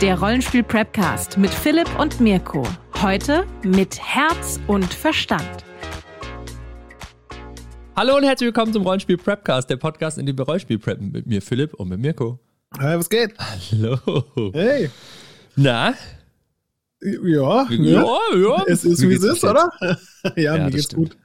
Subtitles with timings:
[0.00, 2.66] der Rollenspiel Prepcast mit Philipp und Mirko.
[3.02, 5.64] Heute mit Herz und Verstand.
[7.96, 11.26] Hallo und herzlich willkommen zum Rollenspiel Prepcast, der Podcast, in dem wir Rollenspiel preppen mit
[11.26, 12.40] mir Philipp und mit Mirko.
[12.78, 13.34] Hey, was geht?
[13.38, 14.24] Hallo.
[14.52, 14.90] Hey.
[15.56, 15.94] Na?
[17.02, 18.04] Ja, Ja, ne?
[18.36, 18.64] ja.
[18.66, 19.70] Es ist Wie es ist, oder?
[19.80, 19.96] ja,
[20.36, 21.10] Ja, mir das geht's stimmt.
[21.10, 21.18] gut.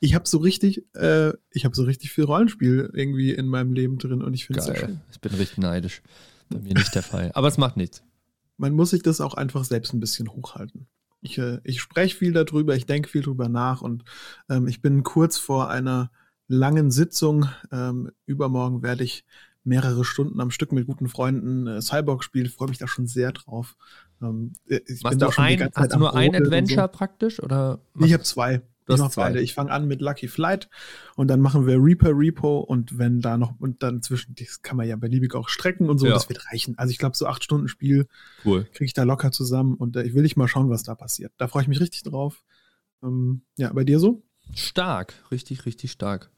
[0.00, 3.98] Ich habe so richtig, äh, ich habe so richtig viel Rollenspiel irgendwie in meinem Leben
[3.98, 5.00] drin und ich finde es schön.
[5.10, 6.02] Ich bin richtig neidisch.
[6.50, 7.30] Bei mir nicht der Fall.
[7.34, 8.02] Aber es macht nichts.
[8.58, 10.86] Man muss sich das auch einfach selbst ein bisschen hochhalten.
[11.20, 14.04] Ich, äh, ich spreche viel darüber, ich denke viel drüber nach und
[14.48, 16.10] ähm, ich bin kurz vor einer
[16.46, 17.46] langen Sitzung.
[17.72, 19.24] Ähm, übermorgen werde ich
[19.64, 22.48] mehrere Stunden am Stück mit guten Freunden äh, Cyborg spielen.
[22.48, 23.76] Freue mich da schon sehr drauf.
[24.22, 26.44] Ähm, äh, ich Machst da du schon ein, hast du nur ein und so.
[26.44, 27.42] Adventure praktisch?
[27.42, 28.62] Oder Ich habe zwei.
[28.88, 29.22] Du Ich hast mach zwei.
[29.24, 29.40] beide.
[29.42, 30.68] Ich fange an mit Lucky Flight
[31.14, 34.76] und dann machen wir Reaper Repo und wenn da noch und dann zwischen, das kann
[34.76, 36.14] man ja beliebig auch strecken und so, Ja.
[36.14, 36.76] das wird reichen.
[36.78, 38.06] Also ich glaube, so acht Stunden Spiel
[38.44, 38.64] cool.
[38.72, 41.32] kriege ich da locker zusammen und äh, ich will nicht mal schauen, was da passiert.
[41.36, 42.42] Da freue ich mich richtig drauf.
[43.02, 44.22] Ähm, ja, bei dir so?
[44.54, 46.30] Stark, richtig, richtig stark.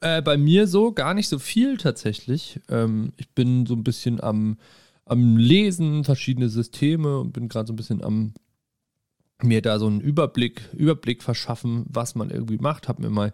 [0.00, 2.58] Äh, bei mir so gar nicht so viel tatsächlich.
[2.70, 4.56] Ähm, ich bin so ein bisschen am,
[5.04, 8.32] am Lesen, verschiedene Systeme und bin gerade so ein bisschen am
[9.44, 12.88] mir da so einen Überblick, Überblick verschaffen, was man irgendwie macht.
[12.88, 13.32] Hab mir mal ein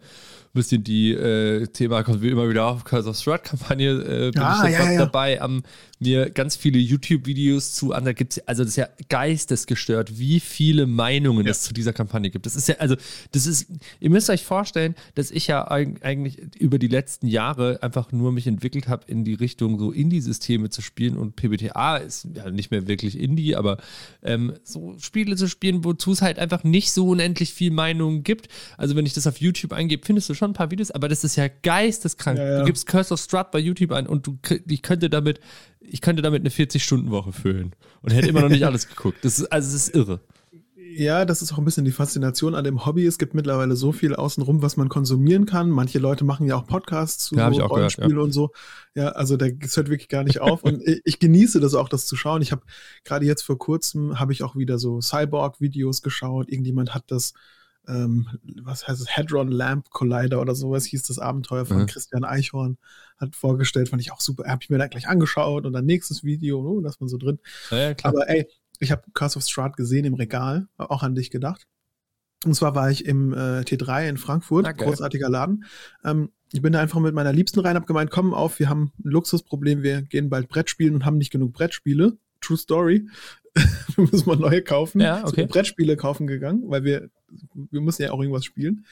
[0.55, 4.43] bisschen die äh, Thema kommt wie immer wieder auf Curse of Strahd Kampagne äh, bin
[4.43, 4.99] Ah, ich ja, ja.
[4.99, 5.63] dabei, am
[5.99, 8.05] mir ganz viele YouTube-Videos zu an.
[8.05, 11.53] Da gibt's also das ist ja geistesgestört, wie viele Meinungen Ja.
[11.53, 12.47] es zu dieser Kampagne gibt.
[12.47, 12.97] Das ist ja, also,
[13.33, 13.67] das ist,
[14.01, 18.33] ihr müsst euch vorstellen, dass ich ja eig- eigentlich über die letzten Jahre einfach nur
[18.33, 22.71] mich entwickelt habe in die Richtung, so Indie-Systeme zu spielen und PBTA ist ja nicht
[22.71, 23.79] mehr wirklich Indie, aber
[24.23, 28.49] ähm, so Spiele zu spielen, wozu es halt einfach nicht so unendlich viel Meinungen gibt.
[28.77, 31.25] Also, wenn ich das auf YouTube eingebe, findest du schon ein paar Videos, aber das
[31.25, 32.39] ist ja geisteskrank.
[32.39, 32.59] Ja, ja.
[32.61, 34.39] Du gibst Curse of Strut bei YouTube ein und du,
[34.69, 35.41] ich könnte damit,
[35.81, 37.73] ich könnte damit eine 40-Stunden-Woche füllen
[38.03, 39.25] und hätte immer noch nicht alles geguckt.
[39.25, 40.21] Das ist, also, es ist irre.
[40.99, 43.05] Ja, das ist auch ein bisschen die Faszination an dem Hobby.
[43.07, 45.69] Es gibt mittlerweile so viel außenrum, was man konsumieren kann.
[45.69, 48.51] Manche Leute machen ja auch Podcasts zu Ja, so Rollenspielen und so.
[48.95, 50.63] Ja, also da es hört wirklich gar nicht auf.
[50.65, 52.41] und ich, ich genieße das auch, das zu schauen.
[52.41, 52.63] Ich habe
[53.05, 56.49] gerade jetzt vor kurzem habe ich auch wieder so Cyborg-Videos geschaut.
[56.49, 57.35] Irgendjemand hat das,
[57.89, 58.29] ähm,
[58.63, 61.87] was heißt es, Hadron Lamp Collider oder sowas hieß das Abenteuer von Mhm.
[61.87, 62.79] Christian Eichhorn
[63.19, 63.91] hat vorgestellt.
[63.91, 64.45] Fand ich auch super.
[64.49, 67.39] Habe ich mir dann gleich angeschaut und dann nächstes Video, oh, das man so drin.
[67.71, 68.15] Ja, ja, klar.
[68.15, 68.47] Aber ey,
[68.81, 71.67] ich habe Curse of Strahd gesehen im Regal, auch an dich gedacht.
[72.45, 74.89] Und zwar war ich im äh, T3 in Frankfurt, Ah, geil.
[74.89, 75.65] großartiger Laden.
[76.05, 78.93] Ähm, ich bin da einfach mit meiner Liebsten rein, hab gemeint, komm auf, wir haben
[79.05, 82.19] ein Luxusproblem, wir gehen bald Brett spielen und haben nicht genug Brettspiele.
[82.41, 83.09] True Story.
[83.97, 85.01] wir müssen mal neue kaufen.
[85.01, 85.43] Ja, okay.
[85.43, 87.09] Sind Brettspiele kaufen gegangen, weil wir,
[87.55, 88.85] wir müssen ja auch irgendwas spielen.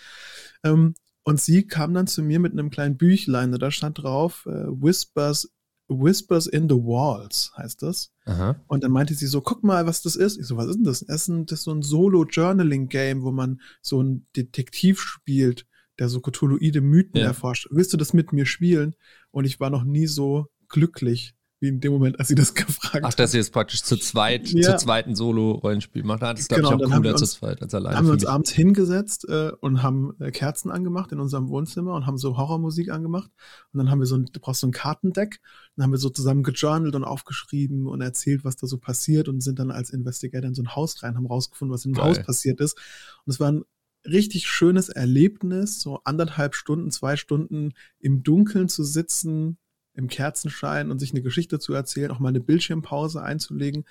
[0.65, 4.51] Ähm, und sie kam dann zu mir mit einem kleinen Büchlein, da stand drauf, äh,
[4.51, 5.51] Whispers,
[5.89, 8.11] Whispers in the Walls heißt das.
[8.25, 8.57] Aha.
[8.69, 10.39] Und dann meinte sie so, guck mal, was das ist.
[10.39, 11.01] Ich so, was ist denn das?
[11.07, 15.67] Das ist, ein, das ist so ein Solo-Journaling-Game, wo man so einen Detektiv spielt,
[15.99, 17.27] der so cthulhuide Mythen Ja.
[17.27, 17.69] erforscht.
[17.71, 18.95] Willst du das mit mir spielen?
[19.31, 21.35] Und ich war noch nie so glücklich,
[21.65, 23.19] wie in dem Moment, als sie das gefragt Ach, hat.
[23.19, 24.77] dass ihr jetzt praktisch zu zweit, Ja.
[24.77, 26.23] zu zweiten Solo-Rollenspiel macht.
[26.23, 27.97] Das ist, glaube Genau, ich, auch cooler zu uns- zweit als Da alleine.
[27.97, 32.07] haben wir uns abends hingesetzt äh, und haben äh, Kerzen angemacht in unserem Wohnzimmer und
[32.07, 33.31] haben so Horrormusik angemacht.
[33.73, 35.41] Und dann haben wir so ein, du brauchst so ein Kartendeck.
[35.77, 39.41] Dann haben wir so zusammen gejournalt und aufgeschrieben und erzählt, was da so passiert und
[39.43, 42.05] sind dann als Investigator in so ein Haus rein, haben rausgefunden, was im Geil.
[42.11, 42.77] Haus passiert ist.
[43.25, 43.65] Und es war ein
[44.07, 49.57] richtig schönes Erlebnis, so anderthalb Stunden, zwei Stunden im Dunkeln zu sitzen,
[49.95, 53.85] im Kerzenschein und sich eine Geschichte zu erzählen, auch mal eine Bildschirmpause einzulegen.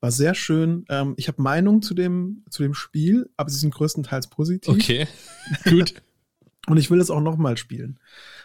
[0.00, 0.84] War sehr schön.
[0.88, 4.74] Ähm, ich habe Meinungen zu dem, zu dem Spiel, aber sie sind größtenteils positiv.
[4.74, 5.06] Okay,
[5.68, 5.94] gut.
[6.66, 7.98] Und ich will es auch nochmal spielen.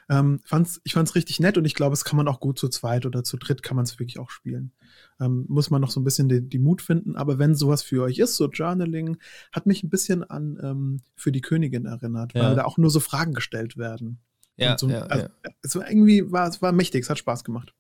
[0.10, 2.58] Ähm, fand's, ich fand es richtig nett und ich glaube, es kann man auch gut
[2.58, 4.72] zu zweit oder zu dritt kann man es wirklich auch spielen.
[5.20, 8.04] Ähm, muss man noch so ein bisschen die, die Mut finden, aber wenn sowas für
[8.04, 9.18] euch ist, so Journaling,
[9.52, 12.44] hat mich ein bisschen an ähm, für die Königin erinnert, Ja.
[12.44, 14.20] weil da auch nur so Fragen gestellt werden.
[14.58, 15.52] Ja, so, ja, also, ja.
[15.62, 17.74] Es war irgendwie, war, es war mächtig, es hat Spaß gemacht.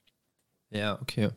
[0.71, 1.29] Ja, okay.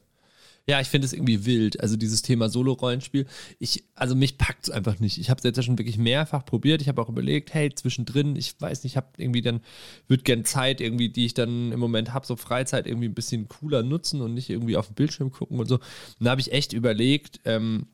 [0.68, 1.80] Ja, ich finde es irgendwie wild.
[1.80, 3.26] Also dieses Thema Solo-Rollenspiel.
[3.58, 5.16] Ich, also mich packt es einfach nicht.
[5.16, 6.82] Ich habe es jetzt ja schon wirklich mehrfach probiert.
[6.82, 9.62] Ich habe auch überlegt, hey, zwischendrin, ich weiß nicht, ich habe irgendwie dann,
[10.08, 13.48] würde gern Zeit irgendwie, die ich dann im Moment habe, so Freizeit irgendwie ein bisschen
[13.48, 15.76] cooler nutzen und nicht irgendwie auf den Bildschirm gucken und so.
[15.76, 17.86] Und da habe ich echt überlegt, ähm,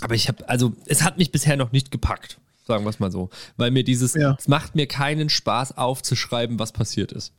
[0.00, 2.38] aber ich habe, also es hat mich bisher noch nicht gepackt,
[2.68, 3.30] sagen wir es mal so.
[3.56, 4.36] Weil mir dieses, Ja.
[4.38, 7.32] es macht mir keinen Spaß aufzuschreiben, was passiert ist.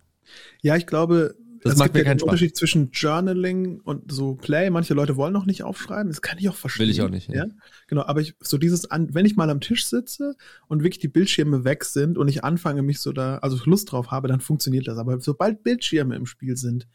[0.62, 2.28] Ja, ich glaube, Das es macht gibt mir ja keinen Spaß.
[2.28, 4.70] Unterschied zwischen Journaling und so Play.
[4.70, 6.10] Manche Leute wollen noch nicht aufschreiben.
[6.12, 6.84] Das kann ich auch verstehen.
[6.86, 7.46] Will ich auch nicht, ja.
[7.46, 7.46] Ja,
[7.88, 8.04] genau.
[8.04, 10.36] Aber ich, so dieses, an, wenn ich mal am Tisch sitze
[10.68, 14.10] und wirklich die Bildschirme weg sind und ich anfange mich so da, also Lust drauf
[14.12, 14.98] habe, dann funktioniert das.
[14.98, 16.88] Aber sobald Bildschirme im Spiel sind,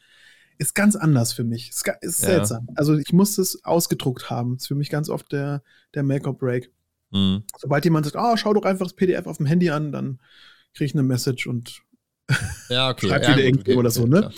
[0.56, 1.70] ist ganz anders für mich.
[1.70, 2.28] Ist, ist Ja.
[2.30, 2.68] seltsam.
[2.76, 4.56] Also ich muss es ausgedruckt haben.
[4.56, 5.62] Ist für mich ganz oft der,
[5.94, 6.70] der Make-or-Break.
[7.14, 7.44] Mhm.
[7.58, 10.18] Sobald jemand sagt, oh, schau doch einfach das PDF auf dem Handy an, dann
[10.74, 11.82] kriege ich eine Message und
[12.68, 13.08] Ja, okay.
[13.08, 14.20] Schreib ja, wieder gut, irgendwie okay, oder so, ne?
[14.20, 14.32] klar.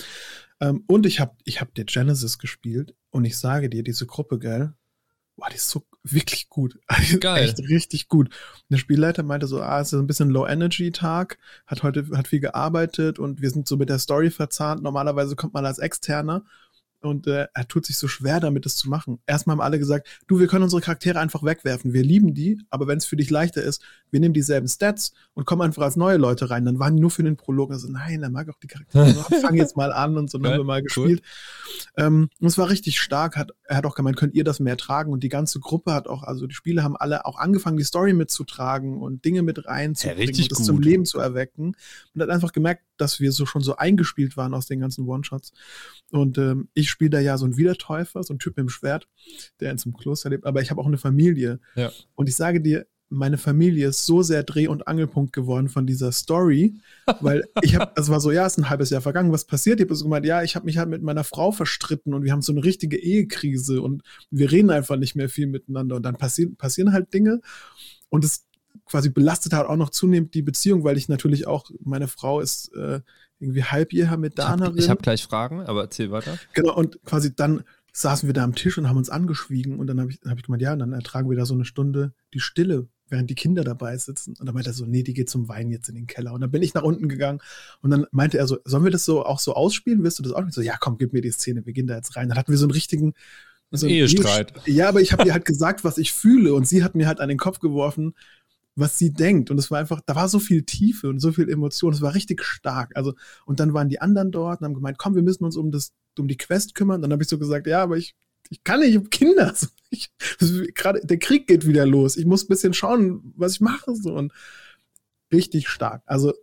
[0.60, 4.38] Ähm, und ich habe ich hab der Genesis gespielt und ich sage dir, diese Gruppe,
[4.38, 4.72] gell,
[5.36, 6.78] boah, die ist so wirklich gut.
[6.98, 7.44] Die ist Geil.
[7.44, 8.28] Echt richtig gut.
[8.28, 12.40] Und der Spielleiter meinte so, ah, es ist ein bisschen Low-Energy-Tag, hat heute, hat viel
[12.40, 14.82] gearbeitet und wir sind so mit der Story verzahnt.
[14.82, 16.44] Normalerweise kommt man als Externer
[17.06, 19.18] und äh, er tut sich so schwer damit, das zu machen.
[19.26, 21.92] Erstmal haben alle gesagt, du, wir können unsere Charaktere einfach wegwerfen.
[21.92, 25.46] Wir lieben die, aber wenn es für dich leichter ist, wir nehmen dieselben Stats und
[25.46, 26.64] kommen einfach als neue Leute rein.
[26.64, 27.72] Dann waren die nur für den Prolog.
[27.72, 29.12] Also nein, er mag auch die Charaktere.
[29.12, 30.84] So, Fang jetzt mal an und so, dann haben wir mal cool.
[30.84, 31.22] gespielt.
[31.96, 33.36] Ähm, und es war richtig stark.
[33.36, 35.12] Hat, er hat auch gemeint, könnt ihr das mehr tragen?
[35.12, 38.12] Und die ganze Gruppe hat auch, also die Spiele haben alle auch angefangen, die Story
[38.12, 40.66] mitzutragen und Dinge mit reinzubringen Ja, und das gut.
[40.66, 41.76] zum Leben zu erwecken.
[42.14, 45.52] Und hat einfach gemerkt, dass wir so schon so eingespielt waren aus den ganzen One-Shots.
[46.10, 49.08] Und ähm, ich spiele da ja so einen Wiedertäufer, so ein Typ mit dem Schwert,
[49.60, 50.46] der in so einem Kloster lebt.
[50.46, 51.60] Aber ich habe auch eine Familie.
[51.74, 51.90] Ja.
[52.14, 56.12] Und ich sage dir, meine Familie ist so sehr Dreh- und Angelpunkt geworden von dieser
[56.12, 56.74] Story,
[57.20, 59.80] weil ich habe, es war so, ja, es ist ein halbes Jahr vergangen, was passiert?
[59.80, 62.32] Ich habe so gemeint, ja, ich habe mich halt mit meiner Frau verstritten und wir
[62.32, 66.16] haben so eine richtige Ehekrise und wir reden einfach nicht mehr viel miteinander und dann
[66.16, 67.40] passieren, passieren halt Dinge
[68.08, 68.45] und es
[68.84, 72.74] quasi belastet halt auch noch zunehmend die Beziehung, weil ich natürlich auch, meine Frau ist
[72.74, 73.00] äh,
[73.38, 74.88] irgendwie halbjeher mit Ich habe Danerin.
[74.88, 76.38] hab gleich Fragen, aber erzähl weiter.
[76.54, 80.00] Genau, und quasi dann saßen wir da am Tisch und haben uns angeschwiegen und dann
[80.00, 82.40] habe ich, hab ich gemeint, ja, und dann ertragen wir da so eine Stunde die
[82.40, 84.34] Stille, während die Kinder dabei sitzen.
[84.38, 86.32] Und dann meinte er so, nee, die geht zum Wein jetzt in den Keller.
[86.32, 87.40] Und dann bin ich nach unten gegangen
[87.80, 90.02] und dann meinte er so, sollen wir das so auch so ausspielen?
[90.02, 90.46] Willst du das auch?
[90.46, 92.28] Ich so, ja, komm, gib mir die Szene, wir gehen da jetzt rein.
[92.28, 93.14] Dann hatten wir so einen richtigen
[93.70, 94.52] so einen Ehestreit.
[94.66, 97.20] Ja, aber ich habe ihr halt gesagt, was ich fühle und sie hat mir halt
[97.20, 98.14] an den Kopf geworfen,
[98.76, 99.50] was sie denkt.
[99.50, 101.92] Und es war einfach, da war so viel Tiefe und so viel Emotion.
[101.92, 102.92] Es war richtig stark.
[102.94, 103.14] Also,
[103.46, 105.92] und dann waren die anderen dort und haben gemeint, komm, wir müssen uns um das,
[106.18, 107.02] um die Quest kümmern.
[107.02, 108.14] Dann habe ich so gesagt, ja, aber ich,
[108.50, 109.54] ich kann nicht, ich hab Kinder.
[110.38, 112.16] So, Ich, gerade der Krieg geht wieder los.
[112.16, 113.94] Ich muss ein bisschen schauen, was ich mache.
[113.94, 114.14] So.
[114.14, 114.32] Und
[115.32, 116.02] richtig stark.
[116.06, 116.34] Also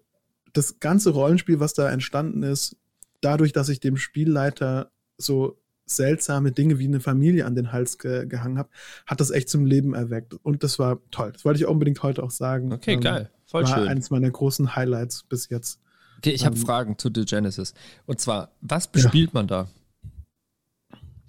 [0.53, 2.77] das ganze Rollenspiel, was da entstanden ist,
[3.21, 8.25] dadurch, dass ich dem Spielleiter so seltsame Dinge wie eine Familie an den Hals ge
[8.25, 8.69] gehangen habe,
[9.05, 10.33] hat das echt zum Leben erweckt.
[10.33, 11.31] Und das war toll.
[11.33, 12.71] Das wollte ich unbedingt heute auch sagen.
[12.71, 13.29] Okay, Ähm, geil.
[13.45, 13.87] Voll war schön.
[13.87, 15.79] eines meiner großen Highlights bis jetzt.
[16.17, 17.73] Okay, ich habe ähm, Fragen zu The Genesis.
[18.05, 19.67] Und zwar, was bespielt man da?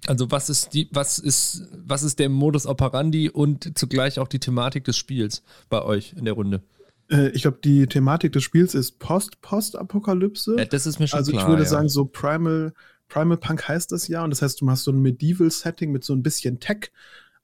[0.07, 4.39] Also was ist die, was ist, was ist der Modus operandi und zugleich auch die
[4.39, 6.63] Thematik des Spiels bei euch in der Runde?
[7.09, 10.55] Äh, ich glaube, die Thematik des Spiels ist Post-Post-Apokalypse.
[10.57, 11.43] Ja, das ist mir schon also klar.
[11.43, 11.69] ich würde ja.
[11.69, 12.73] sagen, so Primal,
[13.07, 14.23] Primal Punk heißt das ja.
[14.23, 16.91] Und das heißt, du machst so ein Medieval-Setting mit so ein bisschen Tech.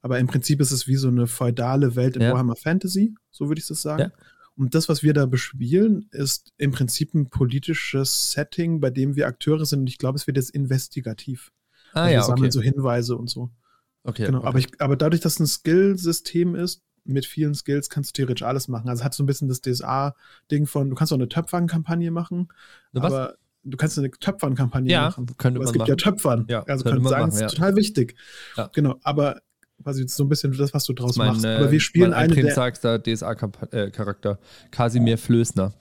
[0.02, 2.31] Aber im Prinzip ist es wie so eine feudale Welt in Ja.
[2.31, 4.02] Warhammer Fantasy, so würde ich das sagen.
[4.02, 4.12] Ja.
[4.58, 9.28] Und das, was wir da bespielen, ist im Prinzip ein politisches Setting, bei dem wir
[9.28, 9.81] Akteure sind.
[9.81, 11.52] Und ich glaube, es wird jetzt investigativ.
[11.94, 12.52] ah Also ja, wir sammeln okay.
[12.52, 13.52] so Hinweise und so.
[14.04, 14.40] okay genau.
[14.40, 14.48] okay.
[14.48, 18.44] Aber, ich, aber dadurch, dass es ein Skill-System ist, mit vielen Skills kannst du theoretisch
[18.44, 18.90] alles machen.
[18.90, 22.50] Also es hat so ein bisschen das DSA-Ding von, du kannst auch eine Töpfern-Kampagne machen,
[22.92, 23.04] was?
[23.04, 25.25] aber du kannst eine Töpfern-Kampagne Ja, machen.
[25.38, 26.18] könnte Aber es man gibt ja machen.
[26.18, 26.46] Töpfern.
[26.50, 27.48] Ja, also könnte können man sagen, machen, es ist ja.
[27.48, 28.16] total wichtig.
[28.58, 28.69] Ja.
[28.74, 29.42] Genau, aber
[29.84, 31.46] quasi so ein bisschen das, was du draus mein, machst.
[31.46, 35.74] äh, aber wir spielen mein eine der, einprägsagster DSA-Charakter, Kasimir Flößner.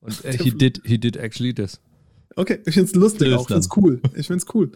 [0.00, 1.80] Und äh, he did, he did actually this.
[2.36, 4.00] Okay, ich find's lustig auch, ich find's cool.
[4.14, 4.72] Ich find's cool.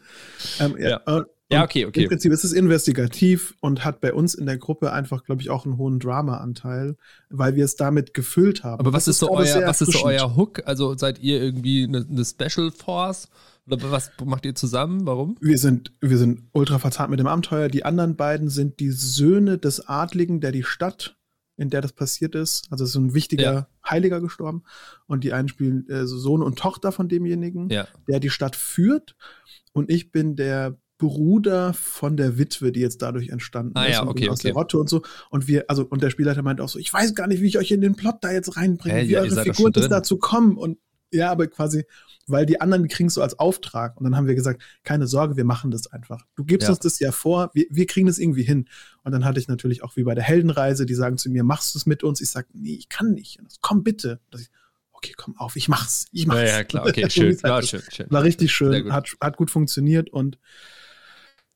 [0.61, 1.01] Ähm, ja.
[1.51, 1.61] Ja.
[1.61, 2.07] und okay, Im okay.
[2.07, 5.65] Prinzip ist es investigativ und hat bei uns in der Gruppe einfach, glaube ich, auch
[5.65, 6.97] einen hohen Drama-Anteil,
[7.31, 8.81] weil wir es damit gefüllt haben.
[8.81, 10.63] Aber was Das ist, so euer, was ist so euer Hook?
[10.67, 13.29] Also seid ihr irgendwie eine, eine Special Force?
[13.71, 15.07] Oder was macht ihr zusammen?
[15.07, 15.37] Warum?
[15.41, 17.69] Wir sind, wir sind ultra verzahnt mit dem Abenteuer.
[17.69, 21.17] Die anderen beiden sind die Söhne des Adligen, der die Stadt,
[21.57, 23.69] in der das passiert ist, also es ist so ein wichtiger Ja.
[23.89, 24.63] Heiliger gestorben.
[25.07, 27.87] Und die einen spielen äh, Sohn und Tochter von demjenigen, Ja.
[28.07, 29.17] der die Stadt führt.
[29.73, 34.07] Und ich bin der Bruder von der Witwe, die jetzt dadurch entstanden Ah ist ja,
[34.07, 34.49] okay, aus okay.
[34.49, 35.03] der Rotte und so.
[35.31, 37.59] Und wir, also, und der Spielleiter meint auch so, ich weiß gar nicht, wie ich
[37.59, 39.89] euch in den Plot da jetzt reinbringe, Hä, wie ja, eure Figuren drin.
[39.91, 40.57] dazu kommen.
[40.57, 40.79] Und
[41.13, 41.85] ja, aber quasi,
[42.27, 43.97] weil die anderen kriegen es so als Auftrag.
[43.97, 46.21] Und dann haben wir gesagt, keine Sorge, wir machen das einfach.
[46.35, 46.71] Du gibst Ja.
[46.75, 48.69] uns das ja vor, wir, wir kriegen das irgendwie hin.
[49.05, 51.75] Und dann hatte ich natürlich auch wie bei der Heldenreise, die sagen zu mir, machst
[51.75, 52.21] du es mit uns?
[52.21, 53.39] Ich sage, nee, ich kann nicht.
[53.45, 54.21] Das, komm bitte.
[54.37, 54.49] Ich,
[54.93, 56.07] okay, komm auf, ich mach's.
[56.13, 56.41] Ich mach's.
[56.41, 57.29] Ja, ja, klar, okay, schön.
[57.29, 57.71] halt War ist.
[57.71, 58.07] schön, schön.
[58.11, 60.39] War richtig schön, hat, hat gut funktioniert und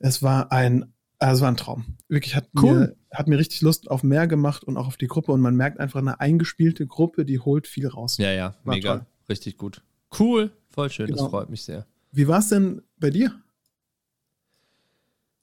[0.02, 1.96] es war ein, also es war ein Traum.
[2.08, 2.74] Wirklich hat Cool.
[2.78, 5.32] mir, hat mir richtig Lust auf mehr gemacht und auch auf die Gruppe.
[5.32, 8.18] Und man merkt einfach eine eingespielte Gruppe, die holt viel raus.
[8.18, 8.96] Ja, ja, War mega.
[8.98, 9.06] toll.
[9.28, 9.82] Richtig gut.
[10.18, 10.50] Cool.
[10.70, 11.30] Voll schön, das Genau.
[11.30, 11.86] freut mich sehr.
[12.10, 13.34] Wie war es denn bei dir?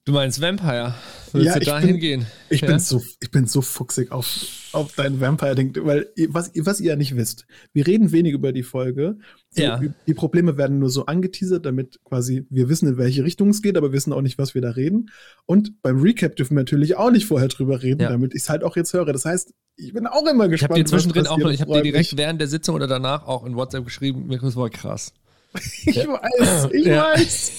[0.06, 0.94] Du meinst Vampire?
[1.34, 2.26] Willst Ja, du ich dahin bin- gehen?
[2.50, 2.68] Ich, Ja?
[2.68, 4.28] bin so, ich bin so fuchsig auf,
[4.72, 8.52] auf dein Vampire-Ding, weil was, ihr- was ihr ja nicht wisst, wir reden wenig über
[8.52, 9.18] die Folge.
[9.52, 9.82] So, Ja.
[10.08, 13.78] Die Probleme werden nur so angeteasert, damit quasi wir wissen, in welche Richtung es geht,
[13.78, 15.10] aber wissen auch nicht, was wir da reden.
[15.46, 18.10] Und beim Recap dürfen wir natürlich auch nicht vorher drüber reden, Ja.
[18.10, 19.12] damit ich es halt auch jetzt höre.
[19.14, 20.72] Das heißt, ich bin auch immer Ich gespannt.
[20.72, 23.46] habe dir zwischendrin auch noch, ich habe dir direkt während der Sitzung oder danach auch
[23.46, 25.14] in WhatsApp geschrieben, mir war krass.
[25.86, 27.52] Ich weiß, ich weiß.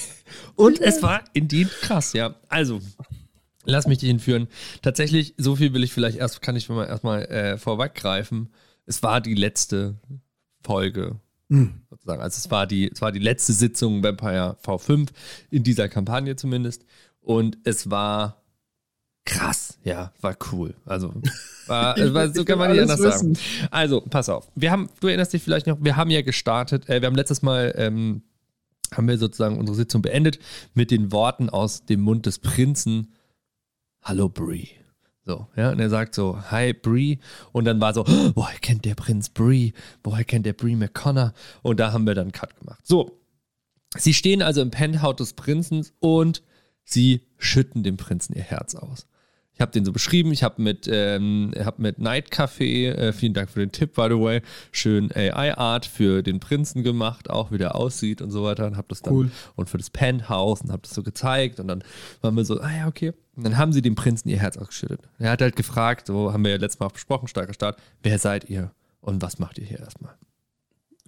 [0.55, 2.37] Und es war indeed krass, ja.
[2.49, 2.81] Also,
[3.64, 4.49] lass mich dich hinführen.
[4.83, 8.49] Tatsächlich, so viel will ich vielleicht erst, kann ich mal erstmal äh, vorweggreifen.
[8.87, 9.97] Es war die letzte
[10.62, 11.17] Folge,
[11.50, 11.81] Hm.
[11.90, 12.23] sozusagen.
[12.23, 15.09] Also es war die, es war die letzte Sitzung Vampire V5
[15.50, 16.85] in dieser Kampagne zumindest.
[17.21, 18.43] Und es war
[19.25, 20.75] krass, ja, war cool.
[20.87, 21.12] Also,
[21.67, 23.33] war, Ich- war so kann man nicht anders sagen.
[23.33, 23.69] wissen.
[23.71, 24.50] Also, pass auf.
[24.55, 27.43] Wir haben, du erinnerst dich vielleicht noch, wir haben ja gestartet, äh, wir haben letztes
[27.43, 28.23] Mal, ähm,
[28.93, 30.38] haben wir sozusagen unsere Sitzung beendet
[30.75, 33.12] mit den Worten aus dem Mund des Prinzen,
[34.02, 34.69] Hallo Bree.
[35.25, 37.19] So, ja, und er sagt so, Hi Bree.
[37.52, 39.73] Und dann war so, "Oh, woher kennt der Prinz Bree?
[40.02, 41.35] Woher kennt der Bree McConnor?
[41.62, 42.87] Und da haben wir dann einen Cut gemacht.
[42.87, 43.21] So,
[43.97, 46.42] sie stehen also im Penthouse des Prinzen und
[46.85, 49.07] sie schütten dem Prinzen ihr Herz aus.
[49.61, 50.33] Ich habe den so beschrieben.
[50.33, 54.07] Ich habe mit, ähm, hab mit Night Café, äh, vielen Dank für den Tipp, by
[54.09, 54.40] the way,
[54.73, 58.67] schön AI-Art für den Prinzen gemacht, auch wie der aussieht und so weiter.
[58.67, 59.31] Und habe das dann Cool.
[59.57, 61.61] und für das Penthouse und habe das so gezeigt.
[61.61, 61.85] Und dann
[62.23, 63.12] waren wir so, ah ja, okay.
[63.37, 65.02] Und dann haben sie dem Prinzen ihr Herz ausgeschüttet.
[65.19, 68.19] Er hat halt gefragt, so haben wir ja letztes Mal auch besprochen, starker Start, wer
[68.19, 70.14] seid ihr und was macht ihr hier erstmal?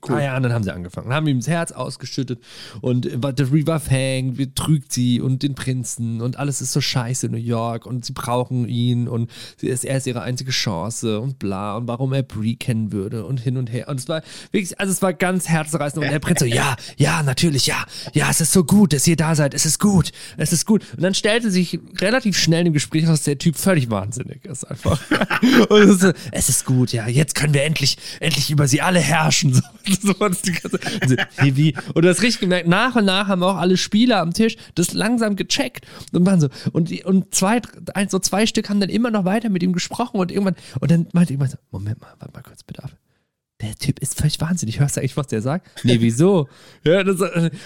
[0.07, 0.17] Cool.
[0.17, 1.13] Ah ja, und dann haben sie angefangen.
[1.13, 2.43] Haben ihm das Herz ausgeschüttet
[2.81, 7.27] und äh, der River Fang betrügt sie und den Prinzen und alles ist so scheiße
[7.27, 11.21] in New York und sie brauchen ihn und sie ist, er ist ihre einzige Chance
[11.21, 13.89] und bla und warum er Brie kennen würde und hin und her.
[13.89, 17.23] Und es war wirklich, also es war ganz herzreißend und der Prinz so, ja, ja,
[17.23, 20.53] natürlich, ja, ja, es ist so gut, dass ihr da seid, es ist gut, es
[20.53, 20.85] ist gut.
[20.97, 24.65] Und dann stellte sich relativ schnell im Gespräch raus, dass der Typ völlig wahnsinnig ist
[24.65, 25.01] einfach.
[25.69, 29.55] und so, es ist gut, ja, jetzt können wir endlich, endlich über sie alle herrschen.
[29.55, 29.63] So,
[30.01, 30.79] so war das die ganze
[31.37, 31.75] hey, wie?
[31.95, 34.93] Und du hast richtig gemerkt, nach und nach haben auch alle Spieler am Tisch das
[34.93, 37.61] langsam gecheckt und waren so, und, die, und zwei,
[37.95, 40.91] ein, so zwei Stück haben dann immer noch weiter mit ihm gesprochen und irgendwann, und
[40.91, 42.93] dann meinte irgendwann so, Moment mal, warte mal kurz, bitte ab.
[43.63, 44.81] Der Typ ist völlig wahnsinnig.
[44.81, 45.85] Hörst du eigentlich, was der sagt?
[45.85, 46.49] Nee, wieso?
[46.85, 47.19] ja, das,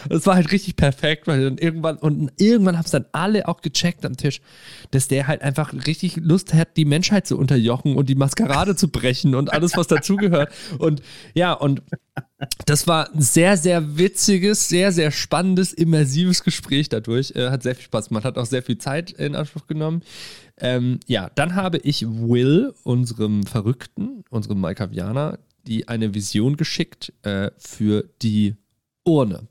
[0.09, 3.63] das war halt richtig perfekt, weil dann irgendwann, und irgendwann haben es dann alle auch
[3.63, 4.43] gecheckt am Tisch,
[4.91, 8.89] dass der halt einfach richtig Lust hat, die Menschheit zu unterjochen und die Maskerade zu
[8.89, 10.53] brechen und alles, was dazugehört.
[10.79, 11.03] Und
[11.35, 11.83] ja, und
[12.67, 17.33] das war ein sehr, sehr witziges, sehr, sehr spannendes, immersives Gespräch dadurch.
[17.35, 20.03] Äh, hat sehr viel Spaß gemacht, hat auch sehr viel Zeit in Anspruch genommen.
[20.59, 27.51] Ähm, ja, dann habe ich Will, unserem Verrückten, unserem Malkavianer, die eine Vision geschickt äh,
[27.59, 28.57] für die
[29.05, 29.49] Urne.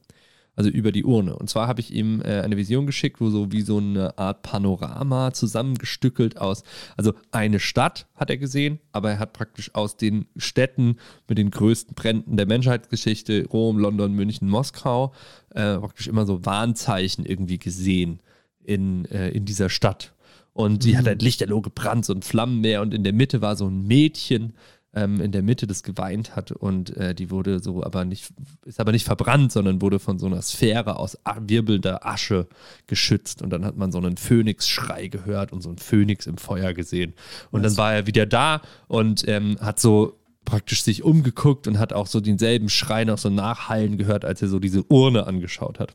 [0.57, 1.35] Also über die Urne.
[1.35, 4.41] Und zwar habe ich ihm äh, eine Vision geschickt, wo so wie so eine Art
[4.41, 6.63] Panorama zusammengestückelt aus,
[6.95, 10.95] also eine Stadt hat er gesehen, aber er hat praktisch aus den Städten
[11.27, 15.13] mit den größten Bränden der Menschheitsgeschichte, Rom, London, München, Moskau,
[15.49, 18.21] äh, praktisch immer so Warnzeichen irgendwie gesehen
[18.63, 20.13] in, äh, in dieser Stadt.
[20.53, 23.67] Und die hat halt Lichterloh gebrannt, so ein Flammenmeer und in der Mitte war so
[23.67, 24.53] ein Mädchen,
[24.95, 28.33] ähm, in der Mitte das geweint hat und äh, die wurde so aber nicht,
[28.65, 32.47] ist aber nicht verbrannt, sondern wurde von so einer Sphäre aus wirbelnder Asche
[32.87, 36.73] geschützt und dann hat man so einen Phönixschrei gehört und so einen Phönix im Feuer
[36.73, 37.13] gesehen
[37.51, 41.91] und dann war er wieder da und ähm, hat so praktisch sich umgeguckt und hat
[41.91, 45.93] auch so denselben Schrei noch so nachhallen gehört, als er so diese Urne angeschaut hat.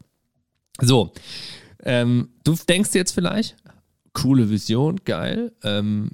[0.80, 1.12] So,
[1.83, 3.57] ähm, du denkst jetzt vielleicht,
[4.12, 5.52] coole Vision, geil.
[5.62, 6.11] Ähm,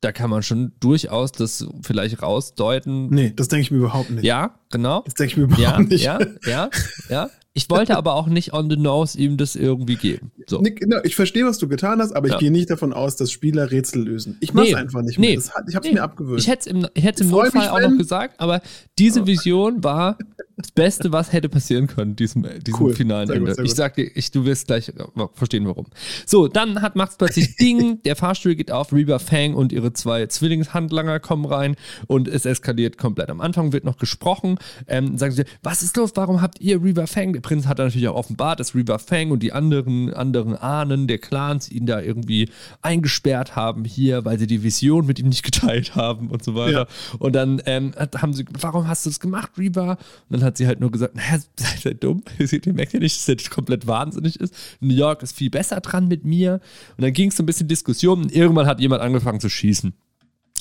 [0.00, 3.08] da kann man schon durchaus das vielleicht rausdeuten.
[3.08, 4.24] Nee, das denke ich mir überhaupt nicht.
[4.24, 5.02] Ja, genau.
[5.04, 6.04] Das denke ich mir überhaupt Ja, nicht.
[6.04, 6.70] ja, ja,
[7.08, 7.30] ja.
[7.58, 10.30] Ich wollte aber auch nicht on the nose ihm das irgendwie geben.
[10.46, 10.60] So.
[10.60, 12.34] Nee, genau, ich verstehe, was du getan hast, aber Ja.
[12.34, 14.36] ich gehe nicht davon aus, dass Spieler Rätsel lösen.
[14.40, 15.36] Ich mache es Nee, einfach nicht nee, mehr.
[15.36, 15.98] Das, hat- ich habe es nee.
[15.98, 16.40] mir abgewöhnt.
[16.40, 18.60] Ich hätte es im, ich im Ich Notfall mich, auch noch gesagt, aber
[18.98, 20.16] diese Vision war
[20.56, 22.92] das Beste, was hätte passieren können, diesem, diesem Cool.
[22.92, 23.62] finalen Sehr gut, Ende.
[23.62, 23.76] ich gut.
[23.76, 24.92] sag dir, ich, du wirst gleich äh,
[25.34, 25.86] verstehen, warum.
[26.26, 30.26] So, dann hat macht's plötzlich Ding, der Fahrstuhl geht auf, Reba Fang und ihre zwei
[30.26, 31.76] Zwillingshandlanger kommen rein
[32.08, 33.30] und es eskaliert komplett.
[33.30, 37.06] Am Anfang wird noch gesprochen, ähm, sagen sie, was ist los, warum habt ihr Reba
[37.06, 37.40] Fang?
[37.48, 41.70] Prinz hat natürlich auch offenbart, dass Reba Fang und die anderen, anderen Ahnen der Clans
[41.70, 42.50] ihn da irgendwie
[42.82, 46.86] eingesperrt haben hier, weil sie die Vision mit ihm nicht geteilt haben und so weiter.
[47.18, 49.92] Und dann ähm, haben sie, warum hast du das gemacht, Reba?
[49.92, 52.22] Und dann hat sie halt nur gesagt, naja, seid ihr dumm?
[52.38, 54.52] Ihr merkt ja nicht, dass der komplett wahnsinnig ist.
[54.80, 56.60] New York ist viel besser dran mit mir.
[56.98, 59.94] Und dann ging es so ein bisschen Diskussion und irgendwann hat jemand angefangen zu schießen.